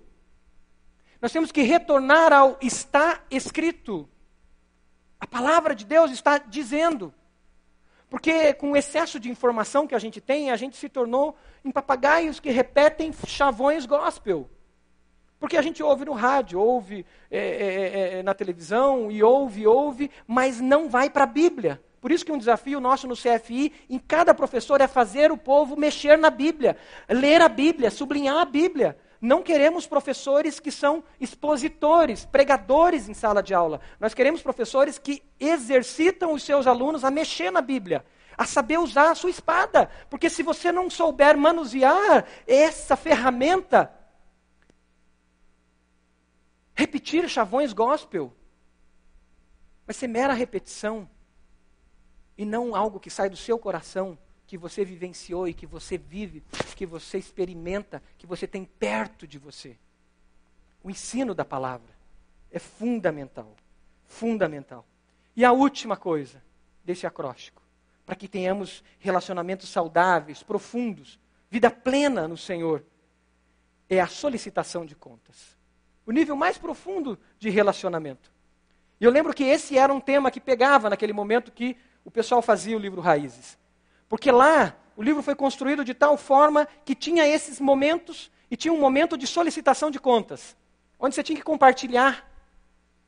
[1.18, 4.06] Nós temos que retornar ao está escrito.
[5.24, 7.12] A palavra de Deus está dizendo.
[8.10, 11.70] Porque com o excesso de informação que a gente tem, a gente se tornou em
[11.70, 14.50] papagaios que repetem chavões gospel.
[15.40, 17.46] Porque a gente ouve no rádio, ouve é, é,
[18.16, 21.82] é, é na televisão, e ouve, ouve, mas não vai para a Bíblia.
[22.02, 25.74] Por isso que um desafio nosso no CFI, em cada professor, é fazer o povo
[25.74, 26.76] mexer na Bíblia,
[27.08, 28.98] ler a Bíblia, sublinhar a Bíblia.
[29.24, 33.80] Não queremos professores que são expositores, pregadores em sala de aula.
[33.98, 38.04] Nós queremos professores que exercitam os seus alunos a mexer na Bíblia,
[38.36, 39.88] a saber usar a sua espada.
[40.10, 43.90] Porque se você não souber manusear essa ferramenta,
[46.74, 48.30] repetir chavões gospel
[49.86, 51.08] vai ser mera repetição
[52.36, 56.42] e não algo que sai do seu coração que você vivenciou e que você vive,
[56.76, 59.76] que você experimenta, que você tem perto de você.
[60.82, 61.90] O ensino da palavra
[62.50, 63.54] é fundamental.
[64.06, 64.86] Fundamental.
[65.34, 66.42] E a última coisa
[66.84, 67.62] desse acróstico,
[68.04, 71.18] para que tenhamos relacionamentos saudáveis, profundos,
[71.50, 72.84] vida plena no Senhor,
[73.88, 75.56] é a solicitação de contas.
[76.06, 78.30] O nível mais profundo de relacionamento.
[79.00, 82.42] E eu lembro que esse era um tema que pegava naquele momento que o pessoal
[82.42, 83.58] fazia o livro Raízes.
[84.14, 88.72] Porque lá o livro foi construído de tal forma que tinha esses momentos e tinha
[88.72, 90.56] um momento de solicitação de contas,
[91.00, 92.24] onde você tinha que compartilhar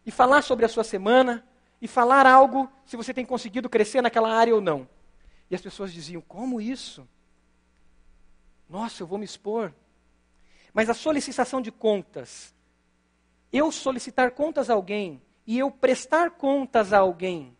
[0.04, 1.46] e falar sobre a sua semana
[1.80, 4.88] e falar algo se você tem conseguido crescer naquela área ou não.
[5.48, 7.06] E as pessoas diziam: "Como isso?
[8.68, 9.72] Nossa, eu vou me expor".
[10.74, 12.52] Mas a solicitação de contas,
[13.52, 17.55] eu solicitar contas a alguém e eu prestar contas a alguém,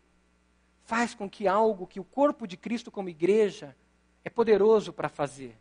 [0.87, 3.77] faz com que algo que o corpo de Cristo, como igreja,
[4.25, 5.59] é poderoso para fazer,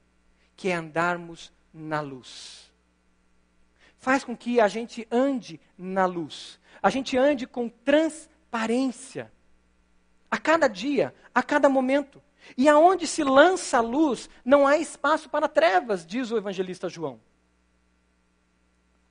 [0.55, 2.71] que é andarmos na luz.
[3.97, 9.32] Faz com que a gente ande na luz, a gente ande com transparência,
[10.30, 12.21] a cada dia, a cada momento.
[12.55, 17.19] E aonde se lança a luz, não há espaço para trevas, diz o evangelista João.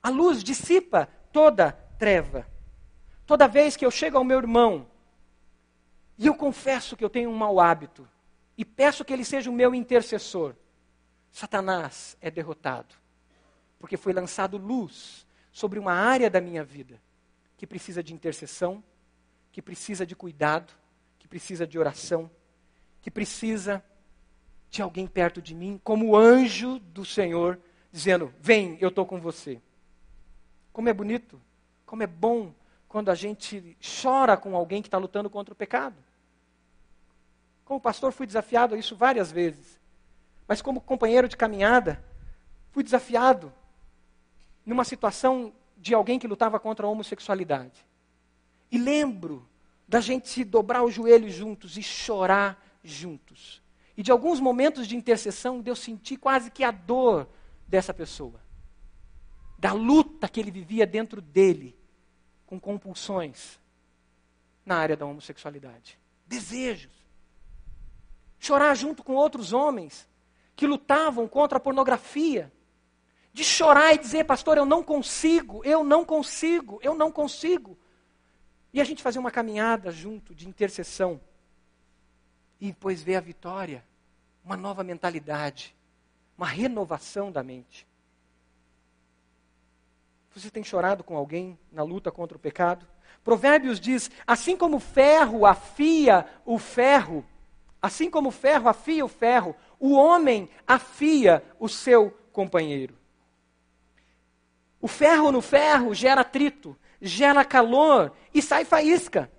[0.01, 2.47] A luz dissipa toda treva.
[3.25, 4.87] Toda vez que eu chego ao meu irmão
[6.17, 8.07] e eu confesso que eu tenho um mau hábito
[8.57, 10.55] e peço que ele seja o meu intercessor.
[11.31, 12.95] Satanás é derrotado,
[13.77, 17.01] porque foi lançado luz sobre uma área da minha vida
[17.57, 18.83] que precisa de intercessão,
[19.51, 20.73] que precisa de cuidado,
[21.19, 22.29] que precisa de oração,
[23.01, 23.83] que precisa
[24.69, 27.59] de alguém perto de mim, como anjo do Senhor,
[27.91, 29.61] dizendo: Vem, eu estou com você.
[30.71, 31.41] Como é bonito,
[31.85, 32.53] como é bom
[32.95, 35.97] quando a gente chora com alguém que está lutando contra o pecado.
[37.65, 39.77] Como pastor, fui desafiado a isso várias vezes.
[40.47, 42.01] Mas como companheiro de caminhada,
[42.71, 43.51] fui desafiado
[44.65, 47.85] numa situação de alguém que lutava contra a homossexualidade.
[48.71, 49.45] E lembro
[49.85, 53.61] da gente dobrar os joelhos juntos e chorar juntos.
[53.97, 57.27] E de alguns momentos de intercessão, de eu sentir quase que a dor
[57.67, 58.39] dessa pessoa.
[59.59, 61.75] Da luta que ele vivia dentro dele,
[62.59, 63.59] com compulsões
[64.65, 65.99] na área da homossexualidade.
[66.25, 67.05] Desejos
[68.45, 70.07] chorar junto com outros homens
[70.55, 72.51] que lutavam contra a pornografia,
[73.33, 77.77] de chorar e dizer, pastor, eu não consigo, eu não consigo, eu não consigo.
[78.71, 81.19] E a gente fazer uma caminhada junto de intercessão
[82.61, 83.83] e depois ver a vitória,
[84.43, 85.75] uma nova mentalidade,
[86.37, 87.85] uma renovação da mente.
[90.35, 92.85] Você tem chorado com alguém na luta contra o pecado?
[93.23, 97.25] Provérbios diz: assim como o ferro afia o ferro,
[97.85, 102.97] Assim como o ferro afia o ferro, o homem afia o seu companheiro.
[104.81, 109.31] O ferro no ferro gera atrito, gera calor e sai faísca.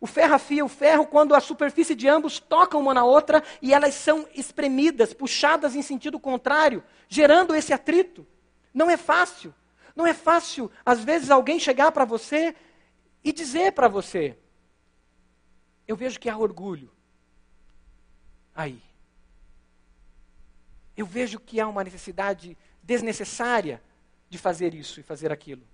[0.00, 3.74] O ferro afia o ferro quando a superfície de ambos toca uma na outra e
[3.74, 8.24] elas são espremidas, puxadas em sentido contrário, gerando esse atrito.
[8.72, 9.52] Não é fácil.
[9.98, 12.54] Não é fácil, às vezes, alguém chegar para você
[13.24, 14.38] e dizer para você:
[15.88, 16.88] Eu vejo que há orgulho
[18.54, 18.80] aí.
[20.96, 23.82] Eu vejo que há uma necessidade desnecessária
[24.30, 25.66] de fazer isso e fazer aquilo.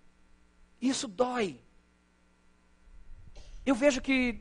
[0.80, 1.60] Isso dói.
[3.66, 4.40] Eu vejo que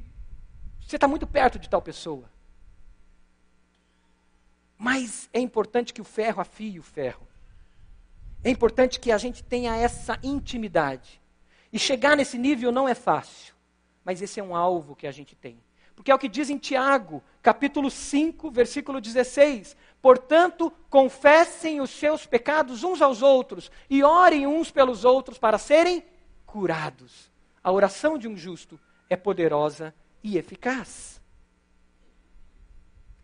[0.79, 2.31] você está muito perto de tal pessoa.
[4.77, 7.32] Mas é importante que o ferro afie o ferro.
[8.43, 11.21] É importante que a gente tenha essa intimidade.
[11.71, 13.55] E chegar nesse nível não é fácil,
[14.03, 15.57] mas esse é um alvo que a gente tem.
[15.95, 19.77] Porque é o que diz em Tiago, capítulo 5, versículo 16.
[20.01, 26.03] Portanto, confessem os seus pecados uns aos outros e orem uns pelos outros para serem
[26.45, 27.31] curados.
[27.63, 28.79] A oração de um justo
[29.09, 31.21] é poderosa e eficaz.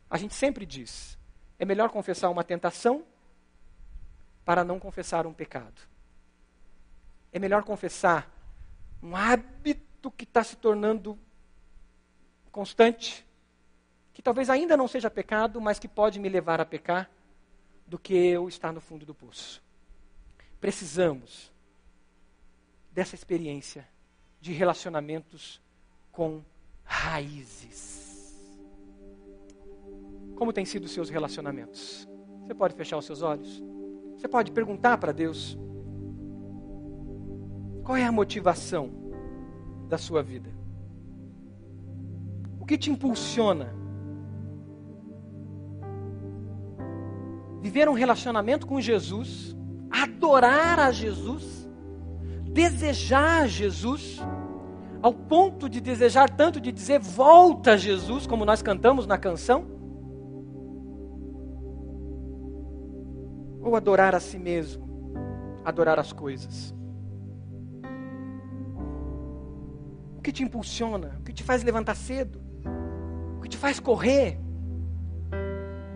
[0.09, 1.17] A gente sempre diz:
[1.57, 3.03] é melhor confessar uma tentação
[4.49, 5.79] para não confessar um pecado.
[7.31, 8.27] É melhor confessar
[8.99, 11.19] um hábito que está se tornando
[12.51, 13.23] constante,
[14.11, 17.11] que talvez ainda não seja pecado, mas que pode me levar a pecar,
[17.85, 19.61] do que eu estar no fundo do poço.
[20.59, 21.53] Precisamos
[22.91, 23.87] dessa experiência
[24.41, 25.61] de relacionamentos
[26.11, 26.43] com
[26.83, 28.35] raízes.
[30.35, 32.07] Como têm sido os seus relacionamentos?
[32.47, 33.61] Você pode fechar os seus olhos?
[34.19, 35.57] Você pode perguntar para Deus:
[37.85, 38.91] qual é a motivação
[39.87, 40.49] da sua vida?
[42.59, 43.73] O que te impulsiona?
[47.61, 49.55] Viver um relacionamento com Jesus,
[49.89, 51.69] adorar a Jesus,
[52.43, 54.19] desejar Jesus,
[55.01, 59.78] ao ponto de desejar tanto de dizer volta a Jesus, como nós cantamos na canção?
[63.69, 64.89] Ou adorar a si mesmo,
[65.63, 66.73] adorar as coisas?
[70.17, 71.17] O que te impulsiona?
[71.19, 72.41] O que te faz levantar cedo?
[73.37, 74.39] O que te faz correr?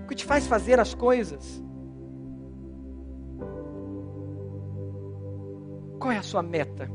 [0.04, 1.62] O que te faz fazer as coisas?
[6.00, 6.90] Qual é a sua meta?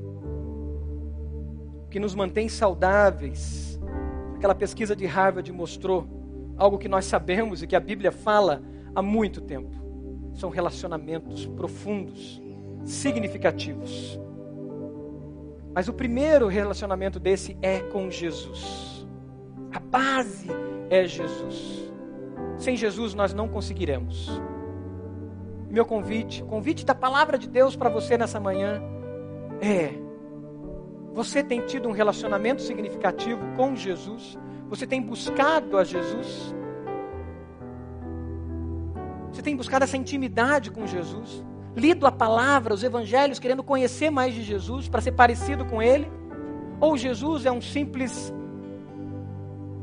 [1.84, 3.80] O que nos mantém saudáveis?
[4.36, 6.06] Aquela pesquisa de Harvard mostrou
[6.56, 8.62] algo que nós sabemos e que a Bíblia fala
[8.94, 9.77] há muito tempo
[10.38, 12.40] são relacionamentos profundos,
[12.84, 14.18] significativos.
[15.74, 19.04] Mas o primeiro relacionamento desse é com Jesus.
[19.72, 20.48] A base
[20.90, 21.92] é Jesus.
[22.56, 24.40] Sem Jesus nós não conseguiremos.
[25.68, 28.80] Meu convite, convite da palavra de Deus para você nessa manhã
[29.60, 29.92] é:
[31.12, 34.38] você tem tido um relacionamento significativo com Jesus?
[34.68, 36.54] Você tem buscado a Jesus?
[39.32, 41.44] Você tem buscado essa intimidade com Jesus?
[41.76, 46.10] Lido a palavra, os evangelhos, querendo conhecer mais de Jesus, para ser parecido com Ele?
[46.80, 48.32] Ou Jesus é um simples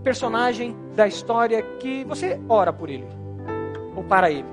[0.04, 3.08] personagem da história que você ora por Ele?
[3.96, 4.46] Ou para Ele?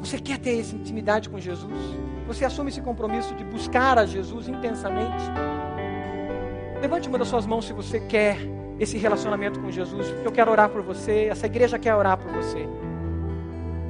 [0.00, 1.96] Você quer ter essa intimidade com Jesus?
[2.26, 5.24] Você assume esse compromisso de buscar a Jesus intensamente?
[6.80, 8.38] Levante uma das suas mãos se você quer
[8.78, 10.06] esse relacionamento com Jesus.
[10.24, 12.68] Eu quero orar por você, essa igreja quer orar por você.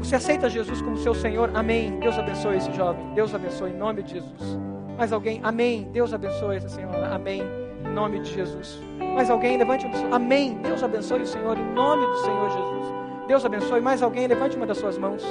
[0.07, 1.51] Você aceita Jesus como seu Senhor?
[1.53, 1.99] Amém.
[1.99, 3.05] Deus abençoe esse jovem.
[3.13, 4.57] Deus abençoe em nome de Jesus.
[4.97, 5.41] Mais alguém?
[5.43, 5.91] Amém.
[5.93, 7.13] Deus abençoe essa senhora.
[7.13, 7.43] Amém.
[7.85, 8.81] Em nome de Jesus.
[9.01, 9.59] Mais alguém?
[9.59, 10.59] Levante uma Amém.
[10.63, 12.95] Deus abençoe o Senhor em nome do Senhor Jesus.
[13.27, 13.81] Deus abençoe.
[13.81, 14.29] Mais alguém?
[14.29, 15.25] Levante uma das suas mãos.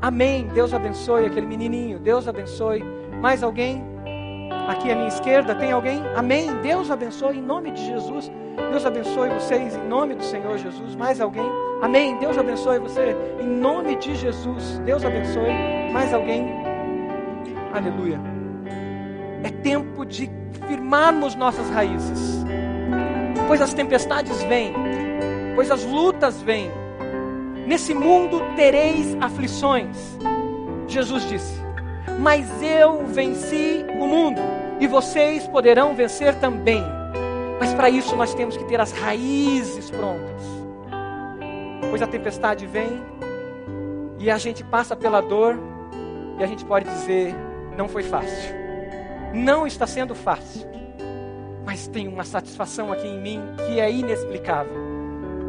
[0.00, 0.48] Amém.
[0.54, 1.98] Deus abençoe aquele menininho.
[1.98, 2.82] Deus abençoe.
[3.20, 3.84] Mais alguém?
[4.68, 6.00] Aqui à minha esquerda tem alguém?
[6.16, 6.50] Amém.
[6.62, 8.32] Deus abençoe em nome de Jesus.
[8.70, 10.96] Deus abençoe vocês em nome do Senhor Jesus.
[10.96, 11.71] Mais alguém?
[11.82, 12.16] Amém.
[12.18, 14.78] Deus abençoe você em nome de Jesus.
[14.84, 15.50] Deus abençoe.
[15.92, 16.46] Mais alguém?
[17.74, 18.20] Aleluia.
[19.42, 20.30] É tempo de
[20.68, 22.44] firmarmos nossas raízes.
[23.48, 24.72] Pois as tempestades vêm,
[25.56, 26.70] pois as lutas vêm.
[27.66, 30.16] Nesse mundo tereis aflições.
[30.86, 31.60] Jesus disse:
[32.20, 34.40] Mas eu venci o mundo
[34.78, 36.80] e vocês poderão vencer também.
[37.58, 40.61] Mas para isso nós temos que ter as raízes prontas.
[41.92, 43.02] Pois a tempestade vem
[44.18, 45.58] e a gente passa pela dor
[46.38, 47.34] e a gente pode dizer:
[47.76, 48.54] não foi fácil.
[49.34, 50.66] Não está sendo fácil.
[51.66, 54.72] Mas tem uma satisfação aqui em mim que é inexplicável,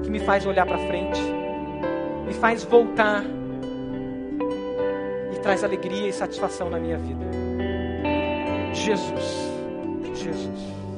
[0.04, 1.22] que me faz olhar para frente,
[2.26, 3.24] me faz voltar
[5.34, 7.24] e traz alegria e satisfação na minha vida.
[8.74, 9.50] Jesus,
[10.14, 10.73] Jesus.